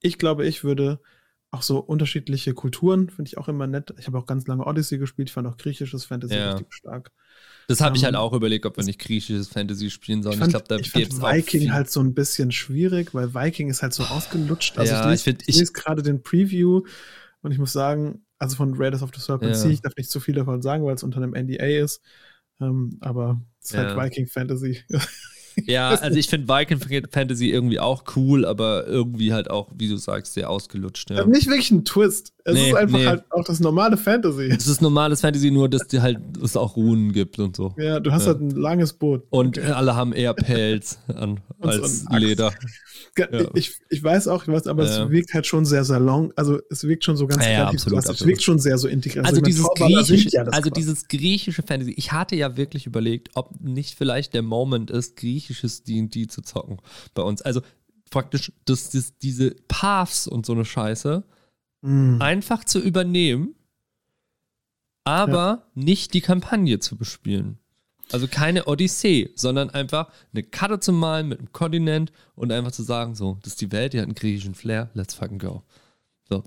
[0.00, 1.00] ich glaube, ich würde
[1.50, 3.92] auch so unterschiedliche Kulturen, finde ich auch immer nett.
[3.98, 6.52] Ich habe auch ganz lange Odyssey gespielt, ich fand auch griechisches Fantasy Ja.
[6.52, 7.10] richtig stark.
[7.68, 10.38] Das habe ich Ähm, halt auch überlegt, ob wir nicht griechisches Fantasy spielen sollen.
[10.38, 13.70] Ich Ich, glaube, da ich gibt's auch Viking halt so ein bisschen schwierig, weil Viking
[13.70, 14.78] ist halt so ausgelutscht.
[14.78, 16.82] Also Ja, ich lese, ich ich ich- lese gerade den Preview
[17.42, 19.56] und ich muss sagen, also von Raiders of the Serpent Ja.
[19.56, 22.00] Sea, ich darf nicht zu viel davon sagen, weil es unter einem NDA ist.
[22.60, 23.94] Ähm, aber es ist Ja.
[23.94, 24.80] halt Viking Fantasy.
[25.66, 26.80] Ja, also ich finde Viking
[27.12, 31.10] Fantasy irgendwie auch cool, aber irgendwie halt auch, wie du sagst, sehr ausgelutscht.
[31.10, 31.20] Ja.
[31.20, 32.33] Aber Nicht wirklich ein Twist.
[32.46, 33.06] Es Nee, ist einfach nee.
[33.06, 34.50] halt auch das normale Fantasy.
[34.50, 37.74] Es ist normales Fantasy, nur dass die halt es auch Runen gibt und so.
[37.78, 38.32] Ja, du hast Ja.
[38.32, 39.22] halt ein langes Boot.
[39.30, 42.20] Und alle haben eher Pelz an Und so als Axt.
[42.20, 42.52] Leder.
[43.16, 43.26] Ja.
[43.54, 45.04] Ich, ich weiß auch, ich weiß, aber Ja.
[45.04, 48.04] es wirkt halt schon sehr salon, also es wirkt schon so ganz Ja, absolut, klassisch.
[48.04, 48.28] Es absolut.
[48.28, 49.24] wirkt schon sehr so integriert.
[49.24, 51.94] Also, meine, dieses griechische, also dieses griechische Fantasy.
[51.96, 56.76] Ich hatte ja wirklich überlegt, ob nicht vielleicht der Moment ist, griechisches D&D zu zocken
[57.14, 57.40] bei uns.
[57.40, 57.62] Also
[58.10, 61.24] praktisch das, das, diese Paths und so eine Scheiße
[61.84, 62.20] Mm.
[62.20, 63.54] einfach zu übernehmen,
[65.04, 67.58] aber nicht die Kampagne zu bespielen.
[68.10, 72.82] Also keine Odyssee, sondern einfach eine Karte zu malen mit einem Kontinent und einfach zu
[72.82, 75.62] sagen, so, das ist die Welt, die hat einen griechischen Flair, let's fucking go.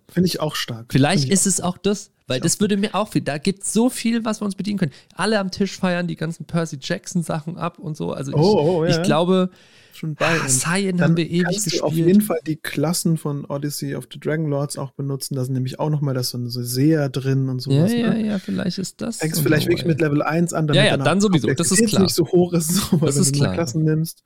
[0.10, 0.88] Finde ich auch stark.
[0.92, 3.90] Vielleicht ist es auch das, weil das würde mir auch viel, da gibt es so
[3.90, 4.92] viel, was wir uns bedienen können.
[5.16, 8.12] Alle am Tisch feiern die ganzen Percy Jackson Sachen ab und so.
[8.12, 8.98] Also ich, Oh, oh, ja.
[8.98, 9.50] ich glaube,
[9.98, 10.26] schon bei.
[10.39, 11.82] ah, Cyan haben wir ewig kannst gespielt.
[11.82, 15.36] du auf jeden Fall die Klassen von Odyssey of the Dragon Lords auch benutzen.
[15.36, 17.93] Da sind nämlich auch nochmal das so ein Seher drin und ja, sowas.
[17.93, 18.26] ja, ne?
[18.28, 19.18] ja, vielleicht ist das.
[19.18, 19.88] Fängst und vielleicht so, wirklich ey.
[19.89, 22.04] mit Level 1 an, damit Ja, ja, dann sowieso, das ist klar.
[22.04, 23.54] nicht so hoch ist, so, weil Das wenn ist du klar.
[23.54, 24.24] Klassen nimmst.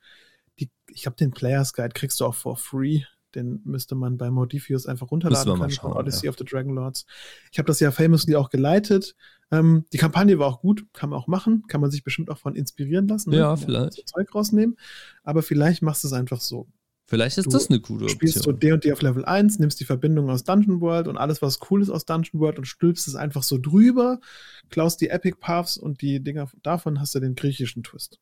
[0.60, 3.00] Die, ich glaube, den Players Guide kriegst du auch for free.
[3.34, 6.30] Den müsste man bei Modifius einfach runterladen können schauen, von Odyssey ja.
[6.30, 7.06] of the Dragon Lords.
[7.50, 9.14] Ich habe das ja famously auch geleitet.
[9.50, 12.38] Ähm, die Kampagne war auch gut, kann man auch machen, kann man sich bestimmt auch
[12.38, 13.30] von inspirieren lassen.
[13.30, 13.36] ne?
[13.38, 13.92] Ja, Kann man vielleicht.
[13.94, 14.76] so Zeug rausnehmen.
[15.22, 16.68] Aber vielleicht machst du es einfach so.
[17.06, 18.60] Vielleicht ist Du das eine gute Spielst du Option.
[18.60, 21.58] D und D auf Level 1, nimmst die Verbindung aus Dungeon World und alles, was
[21.70, 24.20] cool ist aus Dungeon World und stülpst es einfach so drüber,
[24.70, 28.18] klaust die Epic Paths und die Dinger davon hast du den griechischen Twist.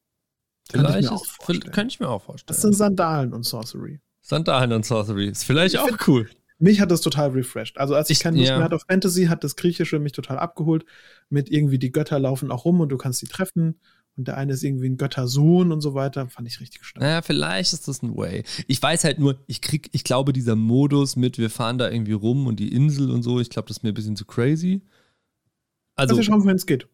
[0.73, 1.73] Kann ich Vielleicht mir auch ist, vorstellen.
[1.73, 2.73] kann ich mir auch Das sind vorstellen.
[2.75, 4.01] Sandalen und Sorcery.
[4.23, 5.29] Sandalen und Sorcery.
[5.29, 6.31] Ist vielleicht Ich auch find- cool.
[6.59, 7.79] Mich hat das total refreshed.
[7.79, 8.57] Also als ich, Ich- keine Lust ja.
[8.57, 10.85] mehr hatte auf Fantasy, hat das Griechische mich total abgeholt.
[11.31, 13.81] Mit irgendwie die Götter laufen auch rum und du kannst sie treffen.
[14.17, 16.29] Und der eine ist irgendwie ein Göttersohn und so weiter.
[16.29, 17.01] Fand ich richtig stark.
[17.01, 18.45] Naja, vielleicht ist das ein Way.
[18.67, 22.13] Ich weiß halt nur, ich krieg, ich glaube, dieser Modus mit, wir fahren da irgendwie
[22.13, 24.83] rum und die Insel und so, ich glaube, das ist mir ein bisschen zu crazy.
[25.97, 26.89] Also, Also, wir schauen, wohin es geht.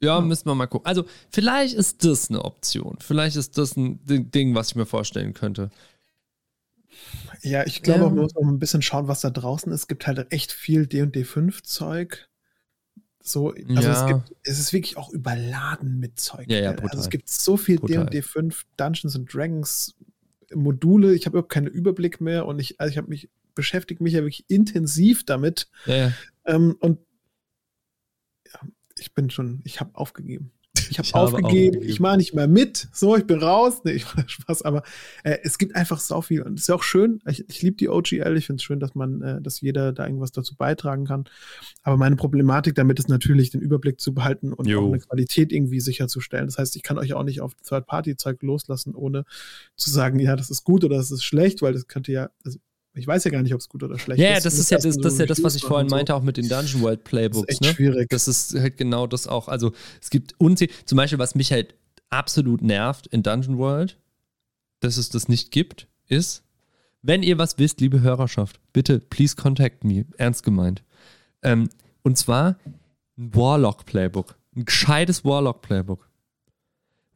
[0.00, 0.20] ja, ja.
[0.20, 0.86] müssen wir mal gucken.
[0.86, 2.98] Also, vielleicht ist das eine Option.
[3.00, 5.70] Vielleicht ist das ein Ding, was ich mir vorstellen könnte.
[7.42, 9.82] Ja, ich glaube, auch, man muss auch ein bisschen schauen, was da draußen ist.
[9.82, 12.28] Es gibt halt echt viel D&D5-Zeug.
[13.20, 13.92] So, also Ja.
[13.92, 16.48] es gibt, es ist wirklich auch überladen mit Zeug.
[16.48, 18.06] Ja, ja, Also es gibt so viel Brutal.
[18.06, 19.96] D&D5 Dungeons and Dragons
[20.54, 21.14] Module.
[21.14, 24.20] Ich habe überhaupt keinen Überblick mehr und ich, also ich habe mich beschäftigt mich ja
[24.20, 25.68] wirklich intensiv damit.
[25.86, 26.12] Ja, ja.
[26.44, 27.00] Ähm, und
[28.52, 28.60] ja,
[28.98, 30.52] ich bin schon, ich habe aufgegeben.
[30.90, 31.46] Ich habe Ich habe aufgegeben,
[31.76, 31.88] aufgegeben.
[31.88, 33.80] ich mache nicht mehr mit, so, ich bin raus.
[33.84, 34.82] Nee, ich mache Spaß, aber
[35.24, 37.20] äh, es gibt einfach so viel und es ist ja auch schön.
[37.28, 40.04] Ich, ich liebe die OGL, ich finde es schön, dass man, äh, dass jeder da
[40.06, 41.24] irgendwas dazu beitragen kann.
[41.82, 44.82] Aber meine Problematik damit ist natürlich, den Überblick zu behalten und Jo.
[44.82, 46.46] auch eine Qualität irgendwie sicherzustellen.
[46.46, 49.24] Das heißt, ich kann euch auch nicht auf Third-Party-Zeug loslassen, ohne
[49.76, 52.58] zu sagen, ja, das ist gut oder das ist schlecht, weil das könnte ja, also,
[52.96, 54.46] ich weiß ja gar nicht, ob es gut oder schlecht Ja, ja, ist.
[54.46, 55.94] das Ich ist ja das, das, ist ja das was ich vorhin so.
[55.96, 57.48] meinte, auch mit den Dungeon World Das Playbooks.
[57.48, 57.74] ist echt ne?
[57.74, 58.08] schwierig.
[58.10, 59.48] Das ist halt genau das auch.
[59.48, 61.74] Also es gibt unzählige, zum Beispiel, was mich halt
[62.08, 63.98] absolut nervt in Dungeon World,
[64.80, 66.42] dass es das nicht gibt, ist,
[67.02, 70.82] wenn ihr was wisst, liebe Hörerschaft, bitte, please contact me, ernst gemeint.
[71.42, 71.68] Ähm,
[72.02, 72.56] und zwar
[73.18, 76.08] ein Warlock Playbook, ein gescheites Warlock Playbook.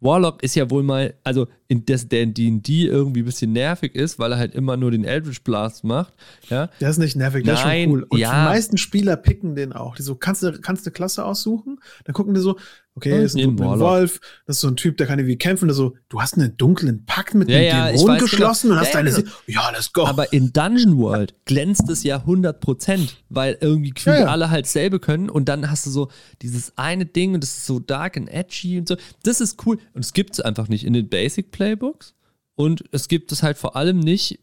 [0.01, 3.95] Warlock ist ja wohl mal, also in das der in D&D irgendwie ein bisschen nervig
[3.95, 6.15] ist, weil er halt immer nur den Eldritch Blast macht,
[6.49, 8.07] ja, Der ist nicht nervig, der Nein, ist schon cool.
[8.09, 8.31] Und ja.
[8.31, 9.95] die meisten Spieler picken den auch.
[9.97, 11.79] Die so, kannst du, kannst du Klasse aussuchen?
[12.05, 12.57] Dann gucken die so,
[12.95, 13.59] okay, Ja, das ist ein.
[13.59, 15.69] Wolf, das ist so ein Typ, der kann irgendwie kämpfen.
[15.69, 18.81] Der so, du hast einen dunklen Pakt mit Ja, dem ja, Dämon weiß geschlossen genau.
[18.81, 19.29] und hast Ja, deine, genau.
[19.29, 20.07] Se- ja, let's go.
[20.07, 24.27] Aber in Dungeon World glänzt es ja 100%, weil irgendwie ja.
[24.27, 26.11] alle halt selbe können und dann hast du so
[26.43, 28.97] dieses eine Ding und das ist so dark and edgy und so.
[29.23, 32.15] Das ist cool und es gibt es einfach nicht in den Basic Playbooks
[32.55, 34.41] und es gibt es halt vor allem nicht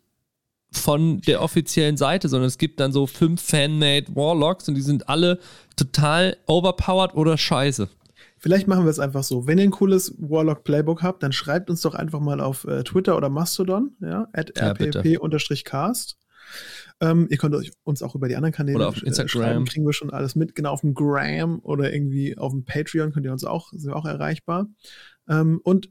[0.72, 5.08] von der offiziellen Seite, sondern es gibt dann so fünf Fanmade Warlocks und die sind
[5.08, 5.40] alle
[5.78, 7.88] total overpowered oder scheiße.
[8.38, 9.48] Vielleicht machen wir es einfach so.
[9.48, 12.84] Wenn ihr ein cooles Warlock Playbook habt, dann schreibt uns doch einfach mal auf äh,
[12.84, 16.18] Twitter oder Mastodon, ja, at Ja, rpp-cast.
[17.00, 19.30] Ähm, ihr könnt euch uns auch über die anderen Kanäle Oder auf äh, Instagram.
[19.30, 20.56] schreiben, kriegen wir schon alles mit.
[20.56, 23.96] Genau, auf dem Gram oder irgendwie auf dem Patreon könnt ihr uns auch, sind wir
[23.96, 24.68] auch erreichbar.
[25.28, 25.90] Ähm, und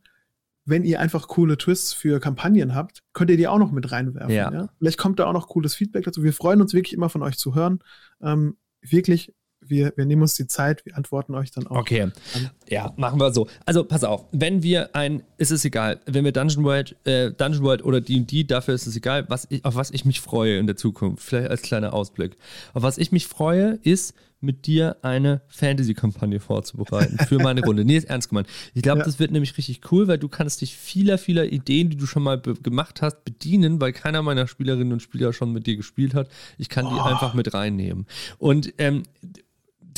[0.65, 4.35] wenn ihr einfach coole Twists für Kampagnen habt, könnt ihr die auch noch mit reinwerfen.
[4.35, 4.53] Ja.
[4.53, 4.69] Ja.
[4.79, 6.25] Vielleicht kommt da auch noch cooles Feedback dazu.
[6.25, 7.79] Wir freuen uns wirklich immer von euch zu hören.
[8.21, 9.33] Ähm, wirklich,
[9.69, 11.77] wir, wir nehmen uns die Zeit, wir antworten euch dann auch.
[11.77, 12.03] Okay.
[12.03, 12.13] An-
[12.69, 13.47] Ja, machen wir so.
[13.65, 17.63] Also pass auf, wenn wir ein, ist es egal, wenn wir Dungeon World, äh, Dungeon
[17.63, 20.67] World oder D&D, dafür ist es egal, was ich, auf was ich mich freue in
[20.67, 21.23] der Zukunft.
[21.25, 22.37] Vielleicht als kleiner Ausblick.
[22.75, 27.85] Auf was ich mich freue, ist mit dir eine Fantasy-Kampagne vorzubereiten für meine Runde.
[27.85, 28.47] Nee, ist ernst gemeint.
[28.75, 29.05] Ich glaube, Ja.
[29.05, 32.23] das wird nämlich richtig cool, weil du kannst dich vieler, vieler Ideen, die du schon
[32.23, 36.29] mal gemacht hast, bedienen, weil keiner meiner Spielerinnen und Spieler schon mit dir gespielt hat.
[36.59, 37.01] Ich kann die Oh.
[37.03, 38.07] einfach mit reinnehmen.
[38.39, 39.05] Und ähm,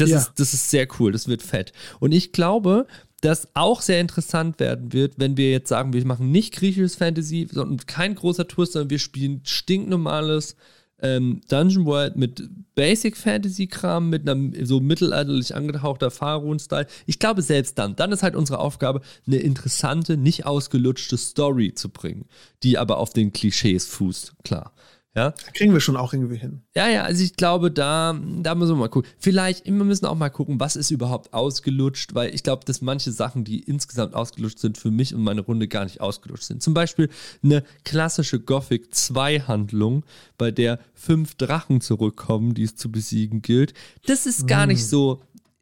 [0.01, 0.19] das, Ja.
[0.19, 1.73] ist, das ist sehr cool, das wird fett.
[2.01, 2.87] Und ich glaube,
[3.21, 7.49] dass auch sehr interessant werden wird, wenn wir jetzt sagen, wir machen nicht griechisches Fantasy,
[7.51, 10.57] sondern kein großer Twist, sondern wir spielen stinknormales
[11.01, 16.87] ähm, Dungeon World mit Basic Fantasy Kram, mit einem so mittelalterlich angehauchter Fahrun-Style.
[17.07, 21.89] Ich glaube, selbst dann, dann ist halt unsere Aufgabe, eine interessante, nicht ausgelutschte Story zu
[21.89, 22.27] bringen,
[22.63, 24.73] die aber auf den Klischees fußt, klar.
[25.17, 26.63] Ja, Kriegen wir schon auch irgendwie hin.
[26.77, 29.11] ja, ja, also ich glaube, da, da müssen wir mal gucken.
[29.19, 33.11] Vielleicht, wir müssen auch mal gucken, was ist überhaupt ausgelutscht, weil ich glaube, dass manche
[33.11, 36.63] Sachen, die insgesamt ausgelutscht sind, für mich und meine Runde gar nicht ausgelutscht sind.
[36.63, 37.09] Zum Beispiel
[37.43, 40.05] eine klassische Gothic 2 Handlung,
[40.37, 43.75] bei der fünf Drachen zurückkommen, die es zu besiegen gilt.
[44.07, 45.21] Das ist gar nicht so,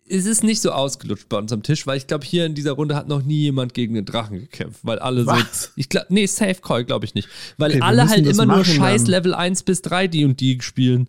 [0.08, 2.72] es ist nicht so ausgelutscht bei uns am Tisch, weil ich glaube, hier in dieser
[2.72, 5.64] Runde hat noch nie jemand gegen den Drachen gekämpft, weil alle Was?
[5.64, 7.28] so, ich glaube, nee, Safe Call glaube ich nicht,
[7.58, 9.10] weil Okay, alle halt immer nur scheiß dann.
[9.10, 11.08] Level 1 bis 3 die und die spielen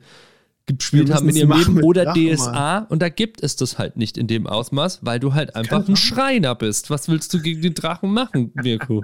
[0.67, 4.17] gespielt haben in ihrem Leben oder Drachen, DSA und da gibt es das halt nicht
[4.17, 6.89] in dem Ausmaß, weil du halt einfach ein Schreiner bist.
[6.89, 9.01] Was willst du gegen den Drachen machen, Mirko?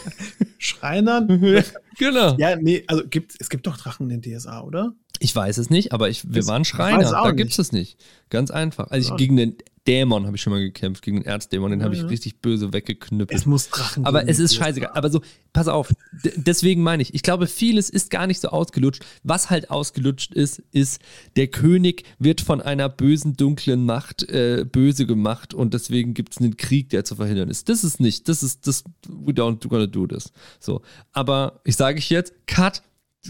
[0.58, 1.28] Schreinern?
[1.98, 2.36] genau.
[2.38, 4.94] ja, nee, also gibt, es gibt doch Drachen in DSA, oder?
[5.20, 7.00] Ich weiß es nicht, aber ich, wir Das- waren Schreiner.
[7.02, 7.96] es Da gibt es es nicht.
[8.30, 8.88] Ganz einfach.
[8.90, 9.56] Also ich, gegen den
[9.86, 12.06] Dämon habe ich schon mal gekämpft, gegen den Erzdämon, den habe ich Ja.
[12.08, 13.38] richtig böse weggeknüppelt.
[13.38, 14.90] Es muss Drachen Aber geben es in ist scheißegal.
[14.94, 15.20] Aber so,
[15.52, 15.92] pass auf,
[16.24, 19.04] d- deswegen meine ich, ich glaube, vieles ist gar nicht so ausgelutscht.
[19.22, 21.00] Was halt ausgelutscht ist, ist,
[21.36, 26.38] der König wird von einer bösen, dunklen Macht äh, böse gemacht und deswegen gibt es
[26.38, 27.68] einen Krieg, der zu verhindern ist.
[27.68, 30.32] Das ist nicht, das ist, das, we don't gonna do this.
[30.58, 30.82] So.
[31.12, 32.82] Aber ich sage ich jetzt, cut,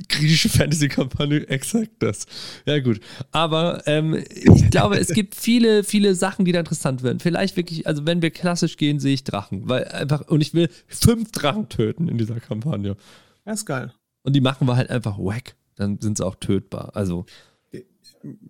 [0.09, 2.27] griechische Fantasy-Kampagne, exakt das.
[2.65, 3.01] Ja, gut.
[3.33, 7.21] Aber ähm, ich glaube, es gibt viele, viele Sachen, die da interessant werden.
[7.21, 9.69] Vielleicht wirklich, also wenn wir klassisch gehen, sehe ich Drachen.
[9.69, 12.97] Weil einfach, und ich will fünf Drachen töten in dieser Kampagne.
[13.45, 13.93] Ja, ist geil.
[14.23, 15.55] Und die machen wir halt einfach wack.
[15.77, 16.97] Dann sind sie auch tötbar.
[16.97, 17.27] Also,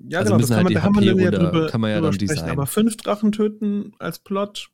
[0.08, 2.12] Ja, Also genau, das kann halt man, kann man ja drüber, kann man ja dann
[2.12, 2.50] sprechen.
[2.50, 4.70] Aber fünf Drachen töten als Plot,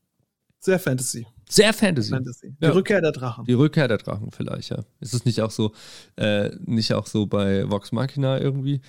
[0.60, 1.26] sehr Fantasy.
[1.48, 2.10] Sehr Fantasy.
[2.10, 2.54] Fantasy.
[2.60, 2.72] Die Ja.
[2.72, 3.44] Rückkehr der Drachen.
[3.44, 4.78] Die Rückkehr der Drachen vielleicht, ja.
[5.00, 5.72] Ist es nicht auch so,
[6.16, 8.80] äh, nicht auch so bei Vox Machina irgendwie?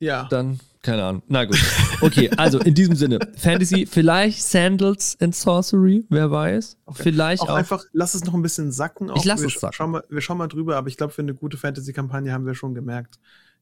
[0.00, 0.28] ja.
[0.30, 1.22] Dann, keine Ahnung.
[1.26, 1.58] Na gut.
[2.00, 6.76] Okay, also in diesem Sinne, Fantasy, vielleicht Sandals and Sorcery, wer weiß.
[6.86, 7.02] Okay.
[7.02, 7.54] Vielleicht auch, auch.
[7.56, 9.10] einfach, lass es noch ein bisschen sacken.
[9.10, 9.74] Auch, Ich lass wir es sacken.
[9.74, 12.54] Schauen mal, wir schauen mal drüber, aber ich glaube, für eine gute Fantasy-Kampagne haben wir
[12.54, 13.18] schon gemerkt,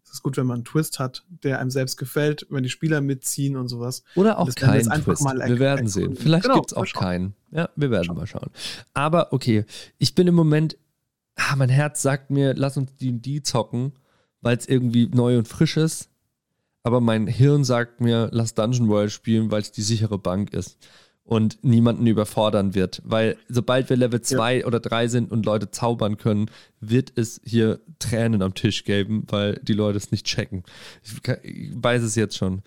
[0.06, 3.00] es ist gut, wenn man einen Twist hat, der einem selbst gefällt, wenn die Spieler
[3.00, 4.02] mitziehen und sowas.
[4.14, 5.24] Oder auch Das werden wir kein jetzt einfach Twist.
[5.24, 6.16] mal wir werden sehen.
[6.16, 7.02] Vielleicht Genau, gibt es auch schauen.
[7.02, 7.34] keinen.
[7.50, 8.50] Ja, wir werden mal schauen.
[8.94, 9.64] Aber okay,
[9.98, 10.76] ich bin im Moment,
[11.36, 13.92] ah, mein Herz sagt mir, lass uns D&D zocken,
[14.40, 16.08] weil es irgendwie neu und frisch ist.
[16.82, 20.78] Aber mein Hirn sagt mir, lass Dungeon World spielen, weil es die sichere Bank ist
[21.26, 23.02] und niemanden überfordern wird.
[23.04, 26.50] Weil sobald wir Level 2 oder 3 sind und Leute zaubern können,
[26.80, 30.62] wird es hier Tränen am Tisch geben, weil die Leute es nicht checken.
[31.02, 32.62] Ich, weiß es jetzt schon.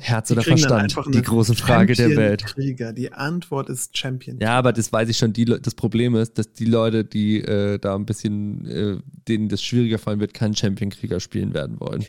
[0.00, 0.96] Herz Die oder Verstand?
[1.12, 2.44] Die große Frage der Welt.
[2.44, 2.92] Krieger.
[2.92, 4.38] Die Antwort ist Champion.
[4.40, 5.32] Ja, aber das weiß ich schon.
[5.32, 8.98] Die, das Problem ist, dass die Leute, die äh, da ein bisschen, äh,
[9.28, 12.04] denen das schwieriger fallen wird, keinen Champion-Krieger spielen werden wollen.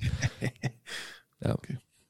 [1.44, 1.56] ja.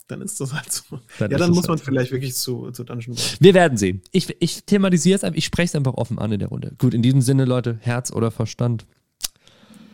[0.10, 1.00] Dann ist das halt so.
[1.20, 1.86] Dann ja, dann muss man halt so.
[1.86, 3.38] vielleicht wirklich zu, zu Dungeon World.
[3.40, 4.02] Wir werden sehen.
[4.12, 6.74] Ich, ich thematisiere es einfach, ich spreche es einfach offen an in der Runde.
[6.80, 8.88] Gut, in diesem Sinne, Leute, Herz oder Verstand?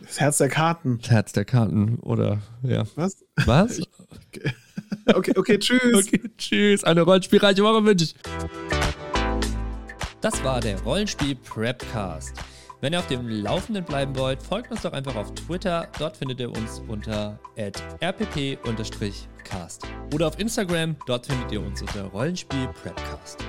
[0.01, 0.99] Das Herz der Karten.
[1.01, 2.85] Das Herz der Karten oder, ja.
[2.95, 3.23] Was?
[3.45, 3.81] Was?
[5.07, 5.81] Okay, okay, tschüss.
[6.07, 6.83] Okay, tschüss.
[6.83, 8.15] Eine rollenspielreiche Woche wünsche ich.
[10.21, 12.33] Das war der Rollenspiel Prepcast.
[12.85, 15.87] Wenn ihr auf dem Laufenden bleiben wollt, folgt uns doch einfach auf Twitter.
[15.97, 18.61] Dort findet ihr uns unter rpp-cast.
[20.13, 20.95] Oder auf Instagram.
[21.07, 23.43] Dort findet ihr uns unter Rollenspiel Prepcast.